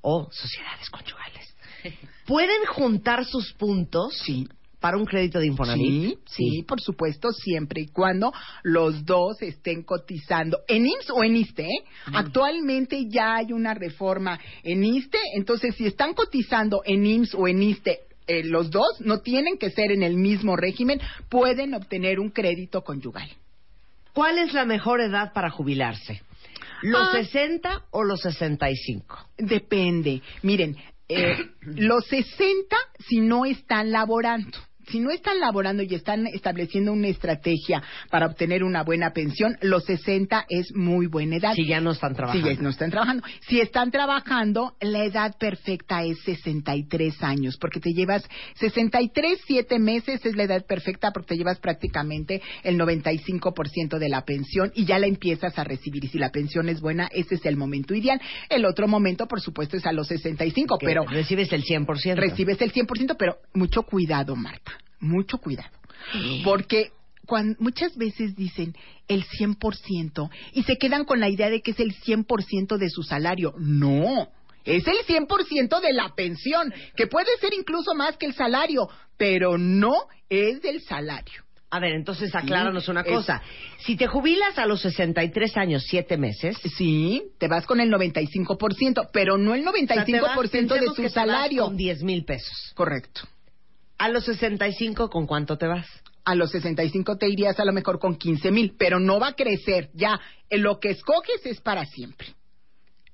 o 0.01 0.29
sociedades 0.31 0.91
conyugales, 0.91 1.57
¿pueden 2.27 2.65
juntar 2.67 3.25
sus 3.25 3.53
puntos 3.55 4.15
Sí. 4.25 4.49
para 4.81 4.97
un 4.97 5.05
crédito 5.05 5.39
de 5.39 5.47
Infonavit? 5.47 5.85
Sí, 5.85 6.19
sí, 6.27 6.63
por 6.63 6.81
supuesto, 6.81 7.31
siempre 7.33 7.83
y 7.83 7.87
cuando 7.89 8.33
los 8.65 9.05
dos 9.05 9.41
estén 9.43 9.83
cotizando 9.85 10.59
en 10.67 10.87
IMSS 10.87 11.11
o 11.11 11.23
en 11.23 11.37
ISTE. 11.37 11.63
¿eh? 11.65 11.85
Actualmente 12.13 13.07
ya 13.09 13.37
hay 13.37 13.53
una 13.53 13.75
reforma 13.75 14.39
en 14.63 14.85
ISTE, 14.85 15.19
entonces 15.37 15.75
si 15.77 15.87
están 15.87 16.15
cotizando 16.15 16.83
en 16.85 17.07
IMSS 17.07 17.35
o 17.35 17.47
en 17.47 17.63
ISTE 17.63 18.01
eh, 18.29 18.45
los 18.45 18.71
dos 18.71 18.87
no 19.01 19.19
tienen 19.21 19.59
que 19.59 19.71
ser 19.71 19.91
en 19.91 20.03
el 20.05 20.17
mismo 20.17 20.55
régimen, 20.57 21.01
pueden 21.29 21.75
obtener 21.75 22.21
un 22.21 22.31
crédito 22.31 22.83
conyugal. 22.83 23.29
¿Cuál 24.13 24.39
es 24.39 24.53
la 24.53 24.65
mejor 24.65 25.01
edad 25.01 25.33
para 25.33 25.51
jubilarse? 25.51 26.23
¿Los 26.83 27.09
Ah. 27.09 27.13
60 27.13 27.83
o 27.91 28.05
los 28.05 28.21
65? 28.21 29.17
Depende. 29.39 30.23
Miren, 30.43 30.77
eh, 31.09 31.37
los 31.63 32.07
60 32.07 32.77
si 32.99 33.21
no 33.21 33.45
están 33.45 33.91
laborando. 33.91 34.59
Si 34.93 35.01
no 35.01 35.11
están 35.11 35.41
laborando 35.41 35.83
y 35.83 35.95
están 35.95 36.27
estableciendo 36.27 36.93
una 36.93 37.09
estrategia 37.09 37.83
para 38.11 38.27
obtener 38.27 38.63
una 38.63 38.83
buena 38.83 39.15
pensión, 39.15 39.57
los 39.63 39.85
60 39.85 40.45
es 40.51 40.75
muy 40.75 41.07
buena 41.07 41.37
edad. 41.37 41.55
Si 41.55 41.67
ya 41.67 41.81
no 41.81 41.93
están 41.93 42.15
trabajando. 42.15 42.51
Sí, 42.51 42.59
no 42.61 42.69
están 42.69 42.91
trabajando. 42.91 43.25
Si 43.49 43.59
están 43.59 43.91
trabajando, 43.91 44.75
la 44.83 45.03
edad 45.05 45.35
perfecta 45.39 46.05
es 46.05 46.19
63 46.25 47.23
años, 47.23 47.57
porque 47.59 47.81
te 47.81 47.95
llevas 47.95 48.23
63, 48.57 49.41
7 49.47 49.79
meses 49.79 50.21
es 50.27 50.37
la 50.37 50.43
edad 50.43 50.67
perfecta 50.67 51.11
porque 51.11 51.29
te 51.29 51.37
llevas 51.39 51.59
prácticamente 51.59 52.43
el 52.63 52.79
95% 52.79 53.97
de 53.99 54.09
la 54.11 54.27
pensión 54.27 54.73
y 54.75 54.85
ya 54.85 54.99
la 54.99 55.07
empiezas 55.07 55.59
a 55.59 55.65
recibir. 55.65 56.05
Y 56.05 56.09
si 56.09 56.19
la 56.19 56.29
pensión 56.31 56.69
es 56.69 56.83
buena, 56.83 57.09
ese 57.13 57.37
es 57.37 57.47
el 57.47 57.57
momento 57.57 57.95
ideal. 57.95 58.21
El 58.51 58.67
otro 58.67 58.89
momento, 58.89 59.27
por 59.27 59.41
supuesto, 59.41 59.79
es 59.79 59.87
a 59.87 59.93
los 59.93 60.09
65, 60.09 60.77
Que 60.77 60.85
pero 60.87 61.07
recibes 61.07 61.51
el 61.51 61.65
100%. 61.65 62.15
recibes 62.17 62.61
el 62.61 62.75
100%, 62.75 63.17
pero 63.19 63.37
mucho 63.55 63.85
cuidado, 63.85 64.37
Marta, 64.37 64.73
mucho 65.03 65.39
cuidado. 65.39 65.71
Porque 66.45 66.91
muchas 67.59 67.97
veces 67.97 68.35
dicen 68.37 68.75
el 69.09 69.25
100% 69.25 70.31
y 70.53 70.63
se 70.65 70.77
quedan 70.79 71.05
con 71.05 71.21
la 71.21 71.29
idea 71.29 71.51
de 71.51 71.61
que 71.63 71.71
es 71.73 71.81
el 71.81 71.95
100% 71.95 72.77
de 72.79 72.89
su 72.91 73.03
salario. 73.03 73.55
No, 73.59 74.29
es 74.65 74.87
el 74.87 74.97
100% 75.07 75.81
de 75.81 75.93
la 75.93 76.15
pensión, 76.15 76.73
que 76.97 77.07
puede 77.07 77.29
ser 77.41 77.55
incluso 77.55 77.95
más 77.95 78.17
que 78.17 78.27
el 78.27 78.35
salario, 78.35 78.89
pero 79.17 79.59
no 79.59 79.95
es 80.29 80.61
del 80.63 80.83
salario. 80.83 81.43
A 81.71 81.79
ver, 81.81 81.93
entonces 81.95 82.35
acláranos 82.35 82.87
una 82.89 83.01
es- 83.01 83.07
cosa. 83.09 83.41
Si 83.79 83.97
te 83.97 84.07
jubilas 84.07 84.59
a 84.59 84.67
los 84.67 84.83
63 84.83 85.57
años, 85.57 85.85
7 85.89 86.19
meses, 86.19 86.59
Sí, 86.77 87.23
te 87.39 87.49
vas 87.49 87.65
con 87.65 87.81
el 87.81 87.91
95%, 87.91 89.09
pero 89.11 89.39
no 89.39 89.55
el 89.55 89.67
o 89.67 89.73
sea, 89.73 89.97
vas- 89.97 90.07
95% 90.07 90.75
de 90.75 90.87
su 90.89 90.95
que 90.95 90.97
te 90.97 91.03
vas 91.05 91.13
salario. 91.15 91.65
con 91.65 91.77
10 91.79 92.03
mil 92.03 92.25
pesos. 92.27 92.73
Correcto. 92.75 93.23
A 94.03 94.09
los 94.09 94.25
65, 94.25 95.09
¿con 95.11 95.29
cuánto 95.29 95.57
te 95.57 95.69
vas? 95.69 95.87
A 96.25 96.35
los 96.35 96.51
65 96.51 97.19
te 97.19 97.29
irías 97.29 97.61
a 97.61 97.65
lo 97.65 97.73
mejor 97.73 98.01
con 98.01 98.17
15 98.17 98.51
mil, 98.51 98.75
pero 98.77 98.99
no 98.99 99.21
va 99.21 99.29
a 99.29 99.37
crecer. 99.37 99.91
Ya, 99.95 100.21
eh, 100.51 100.59
lo 100.59 100.81
que 100.81 100.91
escoges 100.91 101.47
es 101.47 101.61
para 101.61 101.85
siempre. 101.85 102.35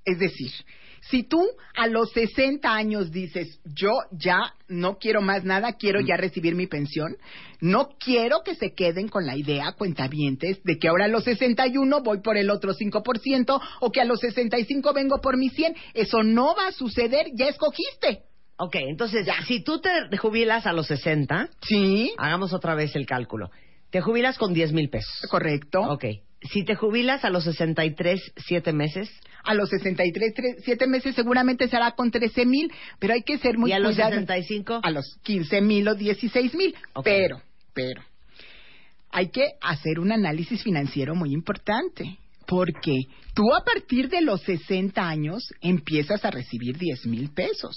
Es 0.07 0.19
decir, 0.19 0.51
si 1.11 1.25
tú 1.25 1.47
a 1.77 1.89
los 1.89 2.11
60 2.13 2.73
años 2.73 3.13
dices, 3.13 3.61
yo 3.67 3.91
ya 4.13 4.55
no 4.67 4.97
quiero 4.97 5.21
más 5.21 5.45
nada, 5.45 5.75
quiero 5.75 6.01
ya 6.01 6.17
recibir 6.17 6.55
mi 6.55 6.67
pensión, 6.67 7.19
no 7.61 7.91
quiero 8.03 8.43
que 8.43 8.55
se 8.55 8.73
queden 8.73 9.09
con 9.09 9.27
la 9.27 9.37
idea, 9.37 9.73
cuentavientes, 9.73 10.63
de 10.63 10.79
que 10.79 10.89
ahora 10.89 11.05
a 11.05 11.09
los 11.09 11.25
61 11.25 12.03
voy 12.03 12.23
por 12.23 12.39
el 12.39 12.49
otro 12.49 12.73
5% 12.73 13.61
o 13.81 13.93
que 13.93 14.01
a 14.01 14.07
los 14.07 14.21
65 14.21 14.95
vengo 14.95 15.21
por 15.21 15.37
mi 15.37 15.51
100. 15.51 15.77
Eso 15.93 16.23
no 16.23 16.55
va 16.57 16.69
a 16.69 16.73
suceder, 16.73 17.27
ya 17.35 17.49
escogiste. 17.49 18.28
Ok, 18.59 18.75
entonces, 18.77 19.27
si 19.47 19.63
tú 19.63 19.81
te 19.81 20.17
jubilas 20.17 20.67
a 20.67 20.73
los 20.73 20.87
60, 20.89 21.49
Sí, 21.63 22.13
hagamos 22.19 22.53
otra 22.53 22.75
vez 22.75 22.95
el 22.97 23.07
cálculo. 23.07 23.51
Te 23.91 24.01
jubilas 24.01 24.37
con 24.37 24.53
10 24.53 24.73
mil 24.73 24.91
pesos. 24.91 25.27
correcto. 25.31 25.81
Ok. 25.83 26.05
Si 26.53 26.65
te 26.65 26.75
jubilas 26.77 27.25
a 27.25 27.31
los 27.31 27.45
63, 27.45 28.21
7 28.47 28.73
meses, 28.73 29.11
A 29.45 29.55
los 29.55 29.71
63, 29.71 30.35
tre- 30.35 30.57
siete 30.65 30.87
meses 30.87 31.15
seguramente 31.15 31.69
será 31.69 31.93
con 31.93 32.11
13 32.11 32.45
mil, 32.45 32.71
pero 32.99 33.15
hay 33.15 33.23
que 33.23 33.39
ser 33.39 33.57
muy 33.59 33.71
y 33.71 33.73
a 33.73 33.79
los 33.79 33.95
cuidado- 33.95 34.11
65, 34.13 34.81
A 34.83 34.91
los 34.91 35.07
15 35.23 35.61
mil 35.63 35.89
o 35.89 35.95
16 35.95 36.55
mil. 36.55 36.75
Ok. 36.95 37.05
Pero, 37.05 37.41
pero, 37.73 38.03
hay 39.11 39.31
que 39.31 39.53
hacer 39.63 39.99
un 40.01 40.13
análisis 40.13 40.63
financiero 40.63 41.15
muy 41.15 41.33
importante. 41.33 42.19
Porque 42.47 42.93
tú 43.35 43.43
a 43.55 43.65
partir 43.65 44.09
de 44.09 44.21
los 44.23 44.41
60 44.43 45.07
años 45.09 45.43
empiezas 45.61 46.25
a 46.25 46.31
recibir 46.31 46.77
10 46.77 47.07
mil 47.07 47.31
pesos. 47.31 47.77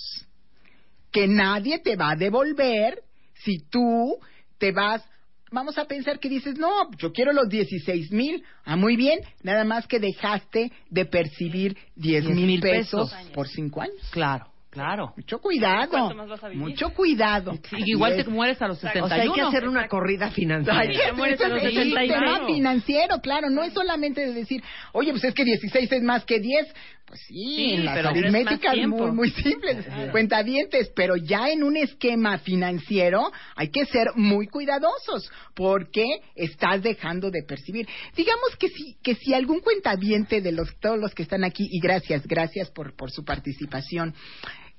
Que 1.12 1.28
nadie 1.28 1.80
te 1.80 1.96
va 1.96 2.12
a 2.12 2.16
devolver 2.16 3.02
si 3.44 3.60
tú 3.70 4.18
te 4.58 4.72
vas. 4.72 5.04
Vamos 5.52 5.78
a 5.78 5.86
pensar 5.86 6.20
que 6.20 6.30
dices, 6.30 6.58
no, 6.58 6.90
yo 6.98 7.12
quiero 7.12 7.34
los 7.34 7.50
16 7.50 8.12
mil. 8.12 8.42
Ah, 8.64 8.78
muy 8.78 8.96
bien, 8.96 9.20
nada 9.44 9.66
más 9.66 9.86
que 9.86 10.00
dejaste 10.00 10.72
de 10.90 11.06
percibir 11.06 11.76
10 11.96 12.24
mil 12.26 12.36
10,000 12.36 12.62
pesos 12.62 13.12
pesos. 13.12 13.32
por 13.34 13.50
5 13.50 13.82
años. 13.82 14.10
Claro, 14.12 14.48
claro. 14.70 15.14
Mucho 15.18 15.40
cuidado. 15.40 15.90
¿Cuánto 15.90 16.16
más 16.16 16.30
vas 16.30 16.44
a 16.46 16.48
vivir? 16.48 16.64
Mucho 16.66 16.94
cuidado. 16.94 17.52
Igual 17.86 18.16
te 18.16 18.22
es. 18.22 18.28
mueres 18.30 18.62
a 18.62 18.68
los 18.70 18.78
o 18.78 18.80
sea, 18.80 18.94
61. 18.94 19.22
hay 19.22 19.32
que 19.34 19.42
hacer 19.42 19.68
una 19.68 19.90
corrida 19.90 20.32
financiera. 20.32 20.80
Hay 20.80 20.96
que 20.96 21.04
te 21.08 21.12
mueres 21.12 21.42
a 21.42 21.48
hacer 21.48 21.56
los 21.56 21.64
ese 21.64 21.74
60 21.74 22.04
y 22.04 22.08
sistema 22.08 22.26
claro. 22.38 22.48
financiero, 22.48 23.20
claro, 23.22 23.50
no 23.50 23.64
es 23.64 23.74
solamente 23.74 24.22
de 24.22 24.34
decir, 24.34 24.64
oye, 24.94 25.12
pues 25.12 25.26
es 25.26 25.34
que 25.34 25.44
16 25.44 25.92
es 25.92 26.02
más 26.02 26.24
que 26.24 26.40
10. 26.40 26.74
Pues 27.12 27.24
sí, 27.28 27.56
Sí, 27.58 27.74
en 27.74 27.84
las 27.84 28.06
aritméticas 28.06 28.78
muy, 28.88 29.12
muy 29.12 29.32
simples, 29.32 29.86
cuentavientes, 30.14 30.94
pero 30.96 31.18
ya 31.18 31.50
en 31.50 31.62
un 31.62 31.76
esquema 31.76 32.38
financiero 32.38 33.30
hay 33.58 33.70
que 33.70 33.86
ser 33.88 34.16
muy 34.16 34.48
cuidadosos 34.48 35.30
porque 35.54 36.06
estás 36.36 36.82
dejando 36.82 37.30
de 37.30 37.44
percibir. 37.44 37.86
Digamos 38.16 38.56
que 38.58 38.70
si, 38.70 38.96
que 39.04 39.16
si 39.16 39.34
algún 39.34 39.60
cuentaviente 39.60 40.40
de 40.40 40.54
los, 40.54 40.74
todos 40.80 40.98
los 40.98 41.14
que 41.14 41.24
están 41.24 41.44
aquí, 41.44 41.68
y 41.70 41.82
gracias, 41.82 42.26
gracias 42.26 42.72
por, 42.72 42.96
por 42.96 43.12
su 43.12 43.26
participación, 43.26 44.16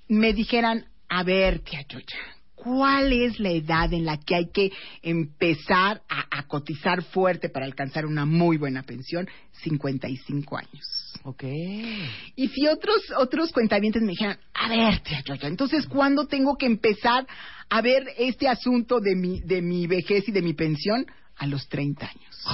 me 0.08 0.32
dijeran, 0.32 0.86
a 1.10 1.24
ver, 1.24 1.58
tía 1.58 1.82
Yoya, 1.86 2.16
¿cuál 2.54 3.12
es 3.12 3.38
la 3.40 3.50
edad 3.50 3.92
en 3.92 4.06
la 4.06 4.16
que 4.16 4.36
hay 4.36 4.50
que 4.50 4.70
empezar 5.02 6.00
a, 6.08 6.38
a 6.38 6.46
cotizar 6.46 7.02
fuerte 7.02 7.50
para 7.50 7.66
alcanzar 7.66 8.06
una 8.06 8.24
muy 8.24 8.56
buena 8.56 8.84
pensión? 8.84 9.28
55 9.64 10.56
años. 10.56 11.11
Ok. 11.24 11.44
Y 11.44 12.48
si 12.48 12.66
otros 12.66 12.96
otros 13.16 13.52
cuentavientes 13.52 14.02
me 14.02 14.10
dijeran, 14.10 14.38
a 14.54 14.68
ver, 14.68 15.00
tía 15.00 15.22
Yoya, 15.24 15.48
entonces, 15.48 15.86
¿cuándo 15.86 16.26
tengo 16.26 16.56
que 16.56 16.66
empezar 16.66 17.26
a 17.68 17.80
ver 17.80 18.04
este 18.18 18.48
asunto 18.48 19.00
de 19.00 19.14
mi, 19.14 19.40
de 19.40 19.62
mi 19.62 19.86
vejez 19.86 20.28
y 20.28 20.32
de 20.32 20.42
mi 20.42 20.54
pensión? 20.54 21.06
A 21.36 21.46
los 21.46 21.68
30 21.68 22.06
años. 22.06 22.44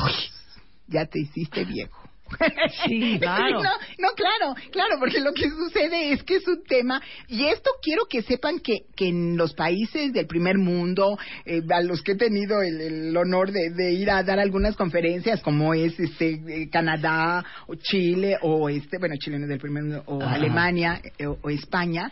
Ya 0.86 1.04
te 1.06 1.20
hiciste 1.20 1.64
viejo. 1.64 2.07
Sí, 2.86 3.18
claro. 3.20 3.62
no, 3.62 3.70
no, 3.98 4.08
claro, 4.14 4.54
claro, 4.70 4.96
porque 4.98 5.20
lo 5.20 5.32
que 5.32 5.48
sucede 5.50 6.12
es 6.12 6.22
que 6.22 6.36
es 6.36 6.46
un 6.46 6.62
tema, 6.64 7.00
y 7.26 7.46
esto 7.46 7.70
quiero 7.82 8.06
que 8.06 8.22
sepan 8.22 8.60
que, 8.60 8.86
que 8.96 9.08
en 9.08 9.36
los 9.36 9.54
países 9.54 10.12
del 10.12 10.26
primer 10.26 10.58
mundo, 10.58 11.18
eh, 11.44 11.62
a 11.70 11.82
los 11.82 12.02
que 12.02 12.12
he 12.12 12.16
tenido 12.16 12.62
el, 12.62 12.80
el 12.80 13.16
honor 13.16 13.52
de, 13.52 13.70
de 13.70 13.92
ir 13.92 14.10
a 14.10 14.22
dar 14.22 14.38
algunas 14.38 14.76
conferencias, 14.76 15.40
como 15.40 15.74
es 15.74 15.98
este 15.98 16.40
eh, 16.46 16.68
Canadá, 16.70 17.44
o 17.66 17.74
Chile, 17.74 18.36
o 18.42 18.68
este, 18.68 18.98
bueno, 18.98 19.14
Chile 19.18 19.38
no 19.38 19.44
es 19.44 19.50
del 19.50 19.60
primer 19.60 19.82
mundo, 19.82 20.02
o 20.06 20.22
Ajá. 20.22 20.34
Alemania, 20.34 21.00
eh, 21.18 21.26
o, 21.26 21.38
o 21.42 21.50
España, 21.50 22.10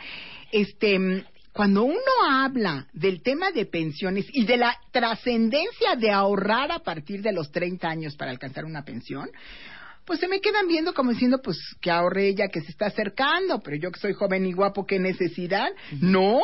este 0.52 1.24
cuando 1.57 1.85
uno 1.85 1.96
habla 2.31 2.87
del 2.92 3.22
tema 3.22 3.50
de 3.50 3.64
pensiones 3.64 4.26
y 4.31 4.44
de 4.44 4.59
la 4.59 4.76
trascendencia 4.92 5.96
de 5.96 6.11
ahorrar 6.11 6.70
a 6.70 6.81
partir 6.81 7.22
de 7.22 7.33
los 7.33 7.50
30 7.50 7.88
años 7.88 8.14
para 8.14 8.31
alcanzar 8.31 8.66
una 8.66 8.85
pensión, 8.85 9.31
pues 10.06 10.20
se 10.20 10.28
me 10.28 10.40
quedan 10.40 10.68
viendo 10.68 10.94
como 10.94 11.10
diciendo, 11.10 11.40
pues 11.42 11.58
que 11.80 11.90
ahorre 11.90 12.28
ella 12.28 12.48
que 12.48 12.60
se 12.60 12.70
está 12.70 12.86
acercando, 12.86 13.60
pero 13.62 13.76
yo 13.76 13.90
que 13.90 14.00
soy 14.00 14.12
joven 14.14 14.46
y 14.46 14.52
guapo, 14.52 14.86
¿qué 14.86 14.98
necesidad? 14.98 15.68
No, 16.00 16.40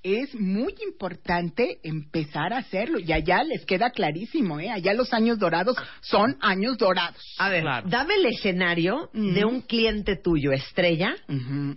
es 0.00 0.32
muy 0.36 0.74
importante 0.86 1.80
empezar 1.82 2.52
a 2.52 2.58
hacerlo 2.58 2.98
y 3.00 3.12
allá 3.12 3.42
les 3.42 3.66
queda 3.66 3.90
clarísimo, 3.90 4.60
¿eh? 4.60 4.70
Allá 4.70 4.94
los 4.94 5.12
años 5.12 5.38
dorados 5.40 5.76
son 6.00 6.36
años 6.40 6.78
dorados. 6.78 7.20
A 7.38 7.48
ver, 7.48 7.62
Claro. 7.62 7.88
dame 7.88 8.14
el 8.14 8.26
escenario 8.26 9.10
de 9.12 9.44
un 9.44 9.62
cliente 9.62 10.14
tuyo, 10.16 10.52
estrella. 10.52 11.16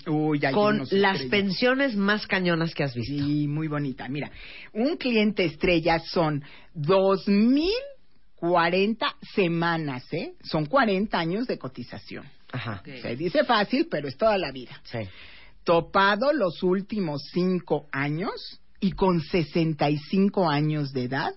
Uy, 0.07 0.39
con 0.53 0.77
las 0.79 0.89
estrellas. 0.91 1.25
pensiones 1.29 1.95
más 1.95 2.27
cañonas 2.27 2.75
que 2.75 2.83
has 2.83 2.93
visto. 2.93 3.11
Sí, 3.25 3.47
muy 3.47 3.67
bonita. 3.67 4.07
Mira, 4.07 4.29
un 4.73 4.97
cliente 4.97 5.43
estrella 5.45 5.97
son 5.99 6.43
2040 8.41 9.15
semanas, 9.35 10.03
¿eh? 10.11 10.33
Son 10.43 10.65
40 10.65 11.17
años 11.17 11.47
de 11.47 11.57
cotización. 11.57 12.25
Ajá. 12.51 12.81
Se 12.83 13.15
dice 13.15 13.43
fácil, 13.45 13.87
pero 13.89 14.07
es 14.07 14.17
toda 14.17 14.37
la 14.37 14.51
vida. 14.51 14.81
Sí. 14.83 14.99
Topado 15.63 16.33
los 16.33 16.63
últimos 16.63 17.21
5 17.31 17.87
años 17.91 18.59
y 18.79 18.93
con 18.93 19.21
65 19.21 20.49
años 20.49 20.91
de 20.91 21.03
edad, 21.03 21.33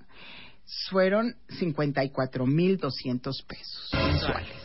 fueron 0.88 1.36
54.200 1.50 3.44
pesos 3.46 3.90
mensuales. 3.92 4.63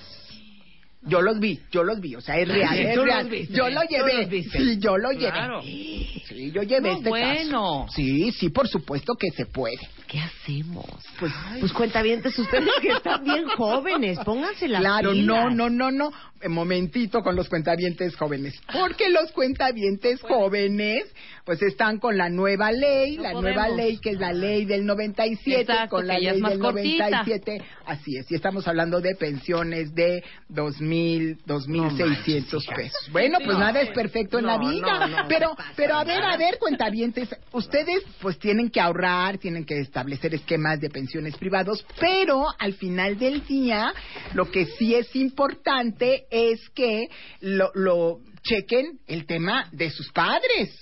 Yo 1.01 1.21
los 1.21 1.39
vi, 1.39 1.59
yo 1.71 1.83
los 1.83 2.01
vi, 2.01 2.15
o 2.15 2.21
sea, 2.21 2.37
es 2.37 2.47
real, 2.47 2.75
Sí, 2.75 2.81
es 2.83 2.93
tú 2.95 3.03
real. 3.05 3.19
los 3.23 3.29
viste, 3.31 3.53
yo 3.53 3.69
lo 3.69 3.81
tú 3.81 3.87
llevé, 3.89 4.17
los 4.17 4.51
sí, 4.51 4.79
yo 4.79 4.97
lo 4.97 5.09
Claro. 5.11 5.61
llevé. 5.61 6.07
Sí, 6.27 6.51
yo 6.51 6.61
llevé 6.63 6.89
No, 6.91 6.97
este 6.97 7.09
bueno. 7.09 7.85
caso. 7.85 7.95
Sí, 7.95 8.31
sí, 8.33 8.49
por 8.49 8.67
supuesto 8.67 9.13
que 9.15 9.29
se 9.31 9.45
puede. 9.45 9.79
¿Qué 10.07 10.19
hacemos? 10.19 10.85
Pues, 11.19 11.31
pues 11.59 11.71
cuentavientes, 11.71 12.37
ustedes 12.37 12.67
que 12.81 12.89
están 12.89 13.23
bien 13.23 13.45
jóvenes, 13.57 14.17
pónganse 14.25 14.67
las 14.67 14.81
Claro, 14.81 15.11
pilas. 15.11 15.25
no, 15.25 15.49
no, 15.51 15.69
no, 15.69 15.91
no. 15.91 16.11
Un 16.43 16.53
momentito 16.53 17.21
con 17.21 17.35
los 17.35 17.47
cuentavientes 17.49 18.15
jóvenes. 18.15 18.59
Porque 18.71 19.09
los 19.09 19.31
cuentavientes 19.33 20.21
jóvenes, 20.21 21.03
pues 21.45 21.61
están 21.61 21.99
con 21.99 22.17
la 22.17 22.29
nueva 22.29 22.71
ley, 22.71 23.17
No 23.17 23.23
la 23.23 23.31
podemos. 23.33 23.55
nueva 23.55 23.69
ley 23.75 23.97
que 23.97 24.11
es 24.11 24.19
la 24.19 24.31
ley 24.33 24.65
del 24.65 24.85
97, 24.85 25.61
Exacto, 25.61 25.97
con 25.97 26.07
la 26.07 26.17
ley 26.17 26.41
del 26.41 26.59
cortita. 26.59 27.09
97. 27.09 27.61
Así 27.85 28.15
es, 28.17 28.31
y 28.31 28.35
estamos 28.35 28.67
hablando 28.67 29.01
de 29.01 29.15
pensiones 29.15 29.93
de 29.93 30.23
2.000, 30.49 30.88
2.600 30.89 32.75
pesos. 32.75 33.09
Bueno, 33.11 33.37
pues 33.37 33.57
No, 33.57 33.59
nada 33.59 33.81
es 33.81 33.89
perfecto 33.89 34.39
en 34.39 34.45
la 34.45 34.57
vida. 34.57 35.07
no, 35.07 35.17
pero, 35.27 35.55
pasa 35.55 35.73
pero 35.75 35.95
a 35.95 36.03
ver, 36.03 36.23
a 36.23 36.37
ver, 36.37 36.57
cuentavientes, 36.59 37.29
ustedes 37.51 38.03
pues 38.21 38.37
tienen 38.39 38.69
que 38.69 38.79
ahorrar, 38.81 39.37
tienen 39.37 39.65
que 39.65 39.79
establecer 39.79 40.33
esquemas 40.33 40.79
de 40.79 40.89
pensiones 40.89 41.35
privados, 41.37 41.85
pero 41.99 42.45
al 42.57 42.73
final 42.73 43.17
del 43.17 43.45
día, 43.45 43.93
lo 44.33 44.49
que 44.51 44.65
sí 44.65 44.95
es 44.95 45.15
importante 45.15 46.25
es 46.29 46.69
que 46.69 47.07
lo, 47.41 47.71
lo 47.73 48.19
chequen 48.43 48.99
el 49.07 49.25
tema 49.25 49.67
de 49.71 49.89
sus 49.89 50.11
padres, 50.11 50.75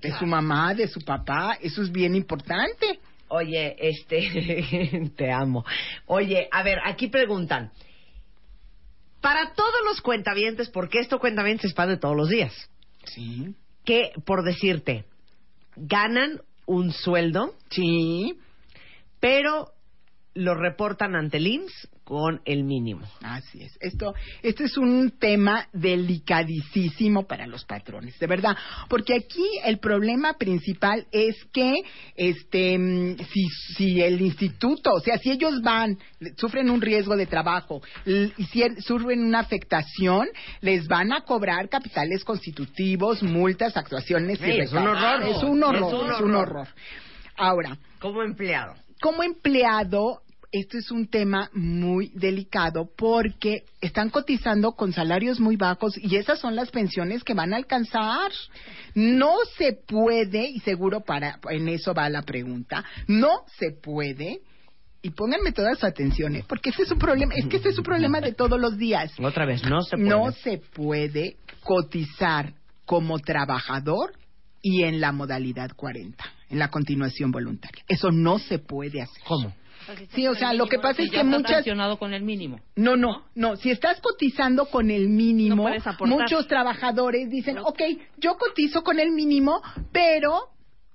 de 0.00 0.16
su 0.18 0.26
mamá, 0.26 0.74
de 0.74 0.88
su 0.88 1.00
papá, 1.00 1.58
eso 1.60 1.82
es 1.82 1.92
bien 1.92 2.14
importante. 2.14 3.00
Oye, 3.28 3.76
este, 3.78 5.10
te 5.16 5.30
amo. 5.30 5.64
Oye, 6.06 6.48
a 6.50 6.62
ver, 6.62 6.78
aquí 6.84 7.08
preguntan. 7.08 7.70
Para 9.20 9.52
todos 9.54 9.74
los 9.86 10.00
cuentavientes, 10.00 10.70
porque 10.70 10.98
esto 11.00 11.18
cuentavientes 11.18 11.66
es 11.70 11.74
pan 11.74 11.88
de 11.88 11.96
todos 11.98 12.16
los 12.16 12.28
días, 12.28 12.52
Sí. 13.04 13.54
que, 13.84 14.12
por 14.24 14.44
decirte, 14.44 15.04
ganan 15.76 16.40
un 16.66 16.92
sueldo, 16.92 17.54
Sí. 17.70 18.38
pero 19.20 19.72
lo 20.40 20.54
reportan 20.54 21.14
ante 21.14 21.36
el 21.36 21.46
IMSS 21.46 21.88
con 22.04 22.40
el 22.44 22.64
mínimo. 22.64 23.06
Así 23.22 23.62
es. 23.62 23.76
Esto, 23.80 24.14
esto 24.42 24.64
es 24.64 24.76
un 24.76 25.12
tema 25.18 25.68
delicadísimo 25.72 27.26
para 27.26 27.46
los 27.46 27.64
patrones, 27.64 28.18
de 28.18 28.26
verdad, 28.26 28.56
porque 28.88 29.14
aquí 29.14 29.44
el 29.64 29.78
problema 29.78 30.34
principal 30.34 31.06
es 31.12 31.36
que, 31.52 31.72
este, 32.16 32.76
mm, 32.78 33.16
si, 33.32 33.48
si 33.76 34.00
el 34.02 34.20
instituto, 34.20 34.90
o 34.92 35.00
sea, 35.00 35.18
si 35.18 35.30
ellos 35.30 35.60
van, 35.62 35.98
sufren 36.36 36.70
un 36.70 36.80
riesgo 36.80 37.16
de 37.16 37.26
trabajo 37.26 37.80
y 38.04 38.44
si 38.46 38.62
sufren 38.80 39.22
una 39.24 39.40
afectación, 39.40 40.26
les 40.62 40.88
van 40.88 41.12
a 41.12 41.20
cobrar 41.20 41.68
capitales 41.68 42.24
constitutivos, 42.24 43.22
multas, 43.22 43.76
actuaciones 43.76 44.38
Sí, 44.38 44.46
y 44.50 44.60
es 44.60 44.72
un 44.72 44.78
recargos. 44.84 45.02
horror. 45.04 45.36
Es 45.36 45.42
un 45.44 45.62
horror, 45.62 45.76
Es 45.76 45.94
un 45.94 46.10
es 46.14 46.20
un 46.20 46.34
horror. 46.34 46.48
horror. 46.62 46.68
Ahora, 47.36 47.78
Como 48.00 48.22
empleado. 48.22 48.74
como 49.00 49.22
empleado, 49.22 50.22
esto 50.52 50.78
es 50.78 50.90
un 50.90 51.06
tema 51.06 51.48
muy 51.52 52.10
delicado 52.14 52.90
porque 52.96 53.64
están 53.80 54.10
cotizando 54.10 54.72
con 54.72 54.92
salarios 54.92 55.38
muy 55.38 55.56
bajos 55.56 55.96
y 55.96 56.16
esas 56.16 56.40
son 56.40 56.56
las 56.56 56.70
pensiones 56.70 57.22
que 57.22 57.34
van 57.34 57.52
a 57.52 57.56
alcanzar. 57.56 58.32
No 58.94 59.36
se 59.56 59.72
puede, 59.72 60.48
y 60.50 60.58
seguro 60.60 61.00
para 61.00 61.38
en 61.50 61.68
eso 61.68 61.94
va 61.94 62.08
la 62.08 62.22
pregunta, 62.22 62.84
no 63.06 63.44
se 63.58 63.70
puede. 63.70 64.40
Y 65.02 65.10
pónganme 65.10 65.52
toda 65.52 65.74
su 65.76 65.86
atención, 65.86 66.36
¿eh? 66.36 66.44
porque 66.46 66.70
este 66.70 66.82
es 66.82 66.90
un 66.90 66.98
problema, 66.98 67.32
es 67.34 67.46
que 67.46 67.56
este 67.56 67.70
es 67.70 67.78
un 67.78 67.84
problema 67.84 68.20
de 68.20 68.32
todos 68.32 68.60
los 68.60 68.76
días. 68.76 69.12
Otra 69.18 69.46
vez, 69.46 69.62
no 69.64 69.80
se 69.80 69.96
puede. 69.96 70.08
No 70.08 70.32
se 70.32 70.58
puede 70.58 71.36
cotizar 71.62 72.52
como 72.84 73.18
trabajador 73.18 74.12
y 74.60 74.82
en 74.82 75.00
la 75.00 75.12
modalidad 75.12 75.70
40, 75.74 76.22
en 76.50 76.58
la 76.58 76.68
continuación 76.68 77.30
voluntaria. 77.30 77.82
Eso 77.88 78.10
no 78.10 78.38
se 78.38 78.58
puede 78.58 79.00
hacer. 79.00 79.22
¿Cómo? 79.26 79.54
Sí, 80.14 80.26
o 80.26 80.34
sea, 80.34 80.52
lo 80.52 80.66
que 80.66 80.78
pasa 80.78 80.96
Si 80.96 81.04
es 81.04 81.10
que 81.10 81.24
muchas... 81.24 81.64
con 81.98 82.14
el 82.14 82.22
mínimo. 82.22 82.60
No, 82.76 82.96
no, 82.96 83.24
no. 83.34 83.56
Si 83.56 83.70
estás 83.70 84.00
cotizando 84.00 84.66
con 84.66 84.90
el 84.90 85.08
mínimo, 85.08 85.68
No 85.68 86.06
muchos 86.06 86.46
trabajadores 86.46 87.30
dicen, 87.30 87.58
ok, 87.58 87.80
yo 88.18 88.36
cotizo 88.36 88.82
con 88.82 88.98
el 88.98 89.10
mínimo, 89.12 89.62
pero 89.92 90.50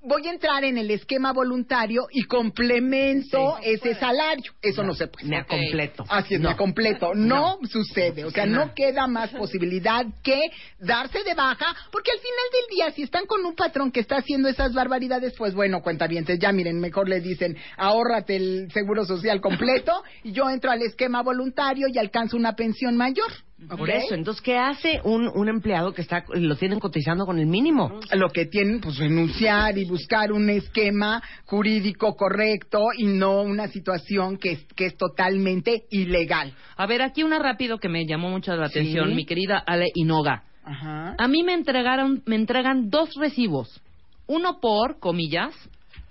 voy 0.07 0.27
a 0.27 0.31
entrar 0.31 0.63
en 0.63 0.77
el 0.77 0.91
esquema 0.91 1.33
voluntario 1.33 2.07
y 2.11 2.23
complemento 2.23 3.57
ese 3.61 3.95
salario. 3.95 4.53
Eso 4.61 4.83
no, 4.83 4.93
se 4.93 5.07
puede. 5.07 5.27
Me 5.27 5.45
completo. 5.45 6.05
Así 6.09 6.35
es, 6.35 6.41
No. 6.41 6.49
me 6.49 6.55
completo. 6.55 7.13
No, 7.15 7.59
sucede. 7.69 8.25
O 8.25 8.31
sea, 8.31 8.45
no 8.45 8.73
queda 8.73 9.07
más 9.07 9.29
posibilidad 9.37 10.05
que 10.23 10.39
darse 10.79 11.23
de 11.23 11.33
baja, 11.33 11.75
porque 11.91 12.11
al 12.11 12.19
final 12.19 12.45
del 12.51 12.75
día, 12.75 12.91
si 12.91 13.03
están 13.03 13.25
con 13.25 13.45
un 13.45 13.55
patrón 13.55 13.91
que 13.91 13.99
está 13.99 14.17
haciendo 14.17 14.49
esas 14.49 14.73
barbaridades, 14.73 15.33
pues 15.37 15.53
bueno, 15.53 15.81
cuentavientes, 15.81 16.39
ya 16.39 16.51
miren, 16.51 16.79
mejor 16.79 17.09
le 17.09 17.19
dicen, 17.21 17.57
ahórrate 17.77 18.35
el 18.35 18.71
seguro 18.71 19.05
social 19.05 19.41
completo 19.41 20.03
y 20.23 20.31
yo 20.31 20.49
entro 20.49 20.71
al 20.71 20.81
esquema 20.81 21.21
voluntario 21.21 21.87
y 21.87 21.97
alcanzo 21.97 22.37
una 22.37 22.55
pensión 22.55 22.95
mayor. 22.97 23.31
Por 23.77 23.89
eso, 23.89 24.13
entonces, 24.15 24.41
¿qué 24.43 24.57
hace 24.57 24.99
un, 25.05 25.29
un 25.33 25.47
empleado 25.47 25.93
que 25.93 26.01
está 26.01 26.25
lo 26.33 26.57
tienen 26.57 26.79
cotizando 26.79 27.25
con 27.25 27.39
el 27.39 27.45
mínimo? 27.47 27.99
Lo 28.13 28.29
que 28.29 28.45
tienen, 28.45 28.81
pues 28.81 28.97
renunciar 28.97 29.77
y 29.77 29.85
buscar 29.85 30.33
un 30.33 30.49
esquema 30.49 31.23
jurídico 31.45 32.15
correcto 32.15 32.79
y 32.97 33.05
no 33.05 33.41
una 33.41 33.69
situación 33.69 34.37
que 34.37 34.51
es, 34.51 34.63
que 34.75 34.87
es 34.87 34.97
totalmente 34.97 35.85
ilegal. 35.89 36.53
A 36.75 36.85
ver, 36.85 37.01
aquí 37.01 37.23
una 37.23 37.39
rápido 37.39 37.77
que 37.77 37.87
me 37.87 38.05
llamó 38.05 38.29
mucho 38.29 38.53
la 38.55 38.65
atención, 38.67 39.09
Sí. 39.09 39.15
mi 39.15 39.25
querida 39.25 39.57
Ale 39.65 39.87
Inoga. 39.95 40.43
Ajá. 40.65 41.15
A 41.17 41.27
mí 41.29 41.41
me 41.43 41.53
entregaron, 41.53 42.23
me 42.25 42.35
entregan 42.35 42.89
dos 42.89 43.09
recibos. 43.15 43.81
Uno 44.27 44.59
por, 44.59 44.99
comillas, 44.99 45.53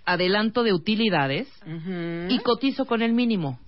adelanto 0.07 0.63
de 0.63 0.73
utilidades 0.73 1.49
y 2.29 2.39
cotizo 2.39 2.87
con 2.87 3.03
el 3.03 3.13
mínimo. 3.13 3.59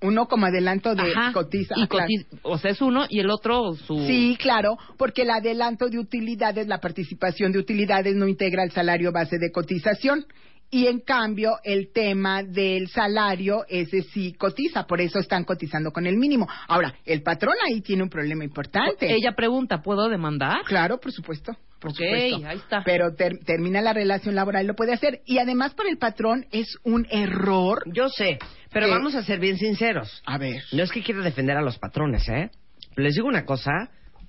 Uno 0.00 0.26
como 0.26 0.46
adelanto 0.46 0.94
de 0.94 1.10
Ajá. 1.10 1.32
cotiza. 1.32 1.74
Y 1.76 1.82
ah, 1.82 1.86
claro. 1.88 2.08
O 2.42 2.56
sea, 2.58 2.70
es 2.70 2.80
uno 2.80 3.06
y 3.08 3.18
el 3.18 3.30
otro 3.30 3.74
su... 3.74 3.98
Sí, 4.06 4.36
claro, 4.40 4.76
porque 4.96 5.22
el 5.22 5.30
adelanto 5.30 5.88
de 5.88 5.98
utilidades, 5.98 6.68
la 6.68 6.78
participación 6.78 7.50
de 7.52 7.58
utilidades 7.58 8.14
no 8.14 8.28
integra 8.28 8.62
el 8.62 8.70
salario 8.70 9.10
base 9.10 9.38
de 9.38 9.50
cotización. 9.50 10.24
Y 10.70 10.86
en 10.86 11.00
cambio, 11.00 11.52
el 11.64 11.90
tema 11.94 12.42
del 12.42 12.88
salario, 12.88 13.64
ese 13.70 14.02
sí 14.02 14.34
cotiza, 14.34 14.86
por 14.86 15.00
eso 15.00 15.18
están 15.18 15.44
cotizando 15.44 15.92
con 15.92 16.06
el 16.06 16.18
mínimo. 16.18 16.46
Ahora, 16.68 16.94
el 17.06 17.22
patrón 17.22 17.54
ahí 17.66 17.80
tiene 17.80 18.02
un 18.02 18.10
problema 18.10 18.44
importante. 18.44 19.10
Ella 19.10 19.32
pregunta, 19.34 19.80
¿puedo 19.80 20.10
demandar? 20.10 20.60
Claro, 20.66 20.98
por 21.00 21.10
supuesto. 21.10 21.56
Por 21.80 21.92
supuesto. 21.92 22.46
ahí 22.46 22.56
está. 22.58 22.82
Pero 22.84 23.14
ter- 23.14 23.38
termina 23.46 23.80
la 23.80 23.94
relación 23.94 24.34
laboral, 24.34 24.66
lo 24.66 24.74
puede 24.74 24.92
hacer. 24.92 25.20
Y 25.24 25.38
además, 25.38 25.72
para 25.74 25.88
el 25.88 25.96
patrón 25.96 26.44
es 26.52 26.66
un 26.82 27.06
error. 27.08 27.84
Yo 27.94 28.08
sé, 28.10 28.38
pero 28.72 28.88
vamos 28.88 29.14
a 29.14 29.22
ser 29.22 29.40
bien 29.40 29.56
sinceros. 29.58 30.22
A 30.26 30.38
ver. 30.38 30.62
No 30.72 30.82
es 30.82 30.90
que 30.92 31.02
quiera 31.02 31.20
defender 31.22 31.56
a 31.56 31.62
los 31.62 31.78
patrones, 31.78 32.28
¿eh? 32.28 32.50
Pero 32.94 33.06
les 33.06 33.14
digo 33.14 33.28
una 33.28 33.44
cosa, 33.44 33.70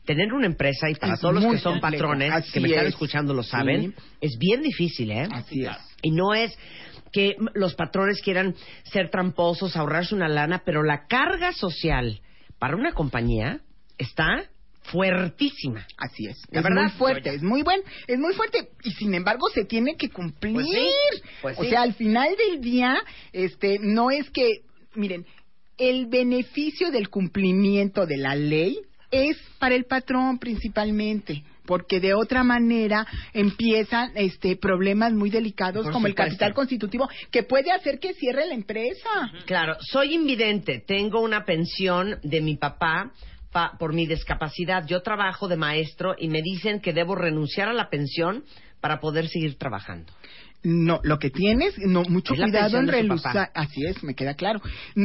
tener 0.06 0.34
una 0.34 0.45
empresa, 0.47 0.89
y 0.89 0.95
para 0.95 1.13
Es 1.15 1.19
todos 1.19 1.36
los 1.36 1.45
que 1.45 1.60
son 1.60 1.80
patrones, 1.80 2.32
así 2.32 2.52
que 2.52 2.60
me 2.60 2.69
están 2.69 2.86
es. 2.86 2.89
escuchando 2.93 3.34
lo 3.34 3.43
saben, 3.43 3.93
Sí. 3.97 4.04
es 4.21 4.38
bien 4.38 4.62
difícil, 4.62 5.12
¿eh? 5.12 5.28
Así 5.32 5.63
es. 5.65 5.78
Y 6.02 6.12
no 6.12 6.34
es 6.34 6.58
que 7.12 7.36
los 7.56 7.73
patrones 7.75 8.21
quieran 8.21 8.56
ser 8.84 9.10
tramposos, 9.10 9.75
ahorrarse 9.75 10.13
una 10.15 10.28
lana, 10.28 10.62
pero 10.65 10.84
la 10.84 11.06
carga 11.08 11.52
social 11.54 12.21
para 12.60 12.75
una 12.75 12.91
compañía 12.93 13.60
está 13.97 14.43
fuertísima. 14.91 15.86
Así 15.97 16.28
es. 16.28 16.41
La 16.52 16.60
es 16.60 16.63
verdad, 16.63 16.84
muy 16.84 16.91
fuerte, 16.91 17.30
es 17.34 17.43
muy 17.43 17.63
buen, 17.63 17.82
es 18.08 18.19
muy 18.19 18.34
fuerte 18.34 18.69
y 18.84 18.91
sin 18.91 19.13
embargo 19.13 19.47
se 19.54 19.65
tiene 19.65 19.95
que 19.95 20.10
cumplir. 20.10 20.54
Pues 20.54 20.67
sí, 20.67 20.89
pues 21.41 21.60
o 21.60 21.63
sí. 21.63 21.69
sea, 21.69 21.82
al 21.82 21.93
final 21.93 22.30
del 22.36 22.62
día, 22.62 22.97
este, 23.32 23.78
no 23.80 24.12
es 24.12 24.30
que, 24.30 24.62
miren, 24.95 25.25
el 25.78 26.08
beneficio 26.08 26.91
del 26.91 27.10
cumplimiento 27.10 28.06
de 28.06 28.17
la 28.17 28.36
ley 28.36 28.80
es 29.12 29.38
para 29.60 29.75
el 29.75 29.86
patrón 29.86 30.39
principalmente. 30.39 31.43
Porque 31.65 31.99
de 31.99 32.15
otra 32.15 32.43
manera 32.43 33.06
empiezan 33.32 34.12
este 34.15 34.56
problemas 34.56 35.13
muy 35.13 35.30
delicados 35.30 35.84
Por 35.84 35.93
como 35.93 36.08
el 36.08 36.15
capital 36.15 36.52
constitutivo 36.56 37.08
que 37.30 37.43
puede 37.43 37.71
hacer 37.71 37.99
que 37.99 38.13
cierre 38.15 38.47
la 38.47 38.56
empresa. 38.56 39.32
Claro, 39.45 39.78
soy 39.80 40.15
invidente, 40.15 40.80
tengo 40.80 41.21
una 41.21 41.45
pensión 41.45 42.17
de 42.23 42.41
mi 42.41 42.58
papá 42.58 43.12
pa- 43.51 43.73
por 43.79 43.93
mi 43.93 44.05
discapacidad. 44.05 44.85
Yo 44.88 45.01
trabajo 45.01 45.47
de 45.47 45.57
maestro 45.57 46.15
y 46.17 46.27
me 46.27 46.41
dicen 46.41 46.79
que 46.79 46.93
debo 46.93 47.15
renunciar 47.15 47.69
a 47.69 47.73
la 47.73 47.89
pensión 47.89 48.43
para 48.81 48.99
poder 48.99 49.27
seguir 49.27 49.57
trabajando. 49.57 50.12
No, 50.62 50.99
lo 51.03 51.19
que 51.19 51.29
tienes, 51.29 51.77
no, 51.77 52.03
mucho 52.03 52.33
Es 52.33 52.41
cuidado 52.41 52.79
en 52.79 52.89
renunciar. 52.89 53.49
Así 53.53 53.85
es, 53.85 54.03
me 54.03 54.13
queda 54.13 54.33
claro. 54.33 54.59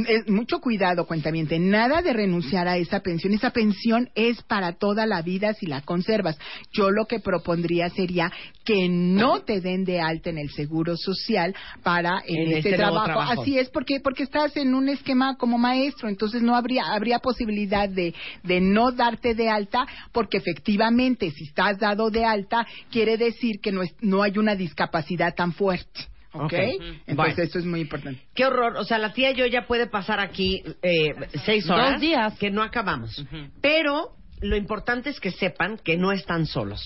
Es 0.09 0.29
mucho 0.29 0.61
cuidado, 0.61 1.07
cuentamiento. 1.07 1.55
Nada 1.61 2.03
de 2.03 2.13
renunciar 2.13 2.67
a 2.67 2.77
esa 2.77 3.01
pensión. 3.01 3.35
Esa 3.35 3.51
pensión 3.51 4.11
es 4.17 4.43
para 4.43 4.73
toda 4.73 5.07
la 5.07 5.23
vida 5.23 5.55
si 5.55 5.67
la 5.67 5.81
conservas. 5.83 6.37
Yo 6.73 6.91
lo 6.91 7.07
que 7.07 7.21
propondría 7.21 7.89
sería 7.91 8.33
que 8.65 8.89
no 8.89 9.43
te 9.43 9.61
den 9.61 9.85
de 9.85 10.01
alta 10.01 10.31
en 10.31 10.39
el 10.39 10.51
seguro 10.51 10.97
social 10.97 11.55
para 11.83 12.23
en, 12.27 12.37
En 12.37 12.47
este, 12.57 12.71
este 12.71 12.77
trabajo. 12.77 13.05
trabajo. 13.07 13.43
Así 13.43 13.59
es, 13.59 13.69
porque 13.71 14.01
porque 14.01 14.23
estás 14.23 14.57
en 14.57 14.75
un 14.75 14.89
esquema 14.89 15.37
como 15.37 15.59
maestro, 15.59 16.09
entonces 16.09 16.43
no 16.43 16.57
habría 16.57 16.85
habría 16.95 17.19
posibilidad 17.19 17.89
de 17.89 18.15
de 18.43 18.61
no 18.61 18.91
darte 18.93 19.35
de 19.35 19.49
alta, 19.51 19.87
porque 20.13 20.39
efectivamente 20.39 21.31
si 21.31 21.45
estás 21.45 21.79
dado 21.79 22.11
de 22.11 22.25
alta 22.25 22.67
quiere 22.91 23.17
decir 23.17 23.61
que 23.61 23.71
no 23.73 23.83
es, 23.83 23.95
no 24.01 24.23
hay 24.23 24.39
una 24.39 24.55
discapacidad 24.55 25.35
tan 25.35 25.53
fuerte. 25.53 26.09
¿Ok? 26.33 26.45
Ok. 26.45 26.53
Entonces 27.07 27.15
Bueno. 27.17 27.43
eso 27.45 27.59
es 27.61 27.65
muy 27.65 27.81
importante. 27.83 28.21
Qué 28.35 28.45
horror, 28.45 28.77
o 28.77 28.85
sea, 28.85 28.99
la 28.99 29.13
tía 29.13 29.31
yo 29.31 29.47
ya 29.47 29.67
puede 29.69 29.87
pasar 29.87 30.19
aquí 30.19 30.63
eh, 30.83 31.15
seis 31.45 31.65
Dos 31.67 31.77
horas. 31.79 32.01
días. 32.01 32.37
Que 32.39 32.51
no 32.51 32.63
acabamos. 32.63 33.25
Pero 33.61 34.11
lo 34.41 34.57
importante 34.57 35.11
es 35.11 35.21
que 35.21 35.31
sepan 35.31 35.79
que 35.79 35.97
no 35.97 36.11
están 36.11 36.47
solos. 36.47 36.81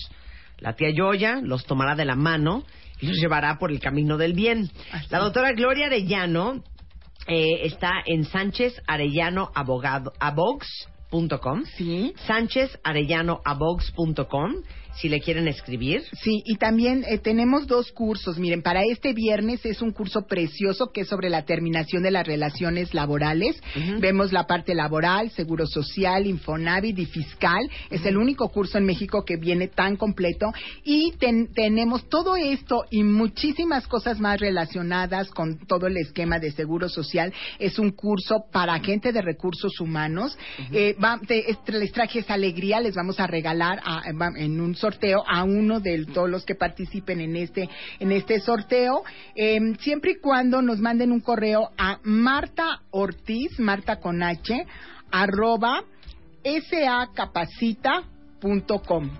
La 0.59 0.73
tía 0.73 0.89
Yoya 0.89 1.39
los 1.41 1.65
tomará 1.65 1.95
de 1.95 2.05
la 2.05 2.15
mano 2.15 2.63
y 2.99 3.07
los 3.07 3.17
llevará 3.17 3.57
por 3.57 3.71
el 3.71 3.79
camino 3.79 4.17
del 4.17 4.33
bien. 4.33 4.69
La 5.09 5.19
doctora 5.19 5.53
Gloria 5.53 5.87
Arellano 5.87 6.63
eh, 7.27 7.61
está 7.63 7.91
en 8.05 8.25
Sánchez 8.25 8.81
Arellano 8.87 9.51
Abogado. 9.55 10.13
Sí. 11.77 12.13
Sánchez 12.27 12.79
Arellano 12.83 13.41
abogs.com 13.43 14.63
si 14.99 15.07
le 15.09 15.21
quieren 15.21 15.47
escribir. 15.47 16.03
Sí, 16.21 16.41
y 16.45 16.57
también 16.57 17.05
eh, 17.07 17.17
tenemos 17.19 17.67
dos 17.67 17.91
cursos. 17.91 18.37
Miren, 18.37 18.61
para 18.61 18.83
este 18.83 19.13
viernes 19.13 19.65
es 19.65 19.81
un 19.81 19.91
curso 19.91 20.25
precioso 20.27 20.91
que 20.93 21.01
es 21.01 21.07
sobre 21.07 21.29
la 21.29 21.45
terminación 21.45 22.03
de 22.03 22.11
las 22.11 22.27
relaciones 22.27 22.93
laborales. 22.93 23.55
Vemos 23.99 24.33
la 24.33 24.45
parte 24.45 24.75
laboral, 24.75 25.29
seguro 25.31 25.65
social, 25.67 26.27
Infonavit 26.27 26.99
y 26.99 27.05
fiscal. 27.05 27.69
Es 27.89 28.05
el 28.05 28.17
único 28.17 28.49
curso 28.49 28.77
en 28.77 28.85
México 28.85 29.23
que 29.23 29.37
viene 29.37 29.69
tan 29.69 29.95
completo. 29.95 30.51
Y 30.83 31.13
ten- 31.17 31.47
tenemos 31.53 32.09
todo 32.09 32.35
esto 32.35 32.83
y 32.91 33.03
muchísimas 33.03 33.87
cosas 33.87 34.19
más 34.19 34.39
relacionadas 34.39 35.29
con 35.29 35.59
todo 35.65 35.87
el 35.87 35.95
esquema 35.97 36.39
de 36.39 36.51
seguro 36.51 36.89
social. 36.89 37.31
Es 37.57 37.79
un 37.79 37.91
curso 37.91 38.43
para 38.51 38.77
gente 38.79 39.13
de 39.13 39.21
recursos 39.21 39.79
humanos. 39.79 40.37
Eh, 40.73 40.95
va- 41.01 41.19
te- 41.25 41.45
les 41.71 41.91
traje 41.93 42.19
esa 42.19 42.33
alegría, 42.33 42.81
les 42.81 42.95
vamos 42.95 43.19
a 43.21 43.27
regalar 43.27 43.79
a- 43.85 44.01
en 44.35 44.59
un 44.59 44.75
solo 44.75 44.88
sorteo 44.89 45.23
a 45.27 45.43
uno 45.43 45.79
de 45.79 46.05
todos 46.05 46.29
los 46.29 46.45
que 46.45 46.55
participen 46.55 47.21
en 47.21 47.35
este 47.35 47.69
en 47.99 48.11
este 48.11 48.39
sorteo, 48.39 49.03
eh, 49.35 49.59
siempre 49.79 50.11
y 50.11 50.19
cuando 50.19 50.61
nos 50.61 50.79
manden 50.79 51.11
un 51.11 51.19
correo 51.19 51.71
a 51.77 51.99
Marta 52.03 52.81
Ortiz, 52.91 53.59
Marta 53.59 53.99
con 53.99 54.23
H, 54.23 54.65
arroba 55.11 55.83
sacapacita.com. 56.43 58.18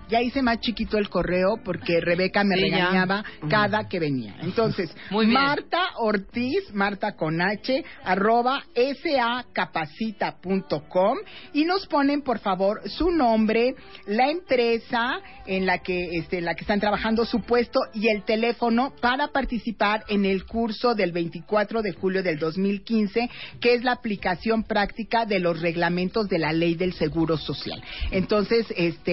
Ya 0.10 0.21
hice 0.21 0.41
más 0.41 0.60
chiquito 0.60 0.97
el 0.97 1.10
correo 1.10 1.58
porque 1.63 1.99
Rebeca 2.01 2.43
me 2.43 2.55
Sí, 2.55 2.69
ya. 2.69 2.77
regañaba 2.77 3.23
cada 3.49 3.88
que 3.88 3.99
venía. 3.99 4.36
Entonces, 4.41 4.93
Muy 5.12 5.27
bien. 5.27 5.34
Marta 5.41 5.79
Ortiz, 5.97 6.73
Marta 6.73 7.15
con 7.15 7.41
H, 7.41 7.84
arroba 8.03 8.63
sacapacita.com 9.03 11.17
y 11.53 11.65
nos 11.65 11.86
ponen, 11.88 12.21
por 12.21 12.39
favor, 12.39 12.82
su 12.89 13.12
nombre, 13.12 13.75
la 14.08 14.29
empresa 14.29 15.19
en 15.45 15.65
la 15.65 15.79
que, 15.79 16.17
este, 16.17 16.39
en 16.39 16.45
la 16.45 16.55
que 16.55 16.62
están 16.62 16.79
trabajando, 16.79 17.25
su 17.25 17.41
puesto 17.41 17.79
y 17.93 18.08
el 18.10 18.23
teléfono 18.23 18.93
para 19.01 19.29
participar 19.29 20.03
en 20.08 20.25
el 20.25 20.45
curso 20.45 20.95
del 20.95 21.12
24 21.12 21.82
de 21.82 21.91
julio 21.93 22.23
del 22.23 22.39
2015, 22.39 23.29
que 23.60 23.73
es 23.73 23.84
la 23.84 23.93
aplicación 23.93 24.63
práctica 24.63 25.25
de 25.25 25.39
los 25.39 25.60
reglamentos 25.62 26.27
de 26.29 26.39
la 26.39 26.53
ley 26.53 26.75
del 26.75 26.93
seguro 26.93 27.38
social. 27.38 27.82
Entonces, 28.12 28.65
este, 28.75 29.09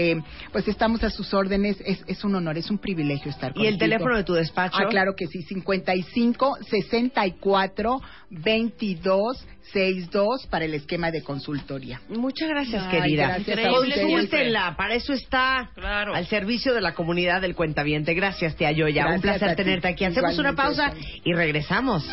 pues 0.53 0.67
estamos 0.69 1.03
a 1.05 1.11
sus 1.11 1.33
órdenes. 1.35 1.77
Es, 1.85 2.03
es 2.07 2.25
un 2.25 2.35
honor, 2.35 2.59
es 2.59 2.71
un 2.71 2.79
privilegio 2.79 3.31
estar 3.31 3.53
¿Y 3.57 3.67
el 3.67 3.79
teléfono 3.79 4.17
de 4.17 4.25
tu 4.25 4.35
despacho? 4.35 4.77
Ah, 4.81 4.89
claro 4.89 5.15
que 5.17 5.27
sí, 5.27 5.43
55 5.43 6.59
64 6.69 8.01
22 8.31 9.47
62 9.73 10.47
para 10.49 10.65
el 10.65 10.75
esquema 10.75 11.11
de 11.11 11.23
consultoría. 11.23 12.01
Muchas 12.09 12.49
gracias, 12.49 12.85
Ay, 12.87 13.01
querida. 13.01 13.39
gracias. 13.45 13.61
Consúltenla, 13.73 14.77
para 14.77 14.95
eso 14.95 15.13
está 15.13 15.71
Claro. 15.75 16.15
al 16.15 16.27
servicio 16.27 16.73
de 16.75 16.81
la 16.81 16.95
comunidad 16.95 17.41
del 17.41 17.55
cuentaviente. 17.55 18.15
Gracias, 18.15 18.57
tía 18.57 18.71
Yoya. 18.73 19.07
Un 19.15 19.21
placer 19.21 19.57
tenerte 19.57 19.89
aquí. 19.89 20.05
Hacemos 20.05 20.39
una 20.39 20.55
pausa 20.55 20.93
y 21.25 21.33
regresamos. 21.33 22.05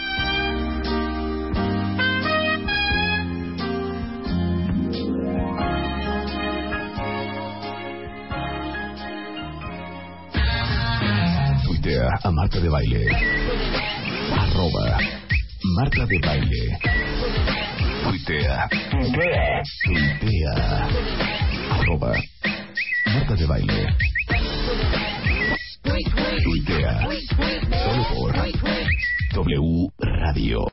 Tuitea 11.83 12.07
a 12.23 12.31
Marta 12.31 12.61
de 12.61 12.69
Baile. 12.69 13.07
Arroba 14.31 14.97
Marta 15.75 16.05
de 16.05 16.19
Baile. 16.19 16.79
Tuitea. 18.03 18.69
Tuitea. 19.83 20.87
Arroba 21.71 22.13
Marta 23.13 23.35
de 23.35 23.45
Baile. 23.45 23.87
Tuitea. 26.43 27.09
Solo 27.83 28.03
por 28.13 28.33
W 29.33 29.89
Radio. 29.99 30.59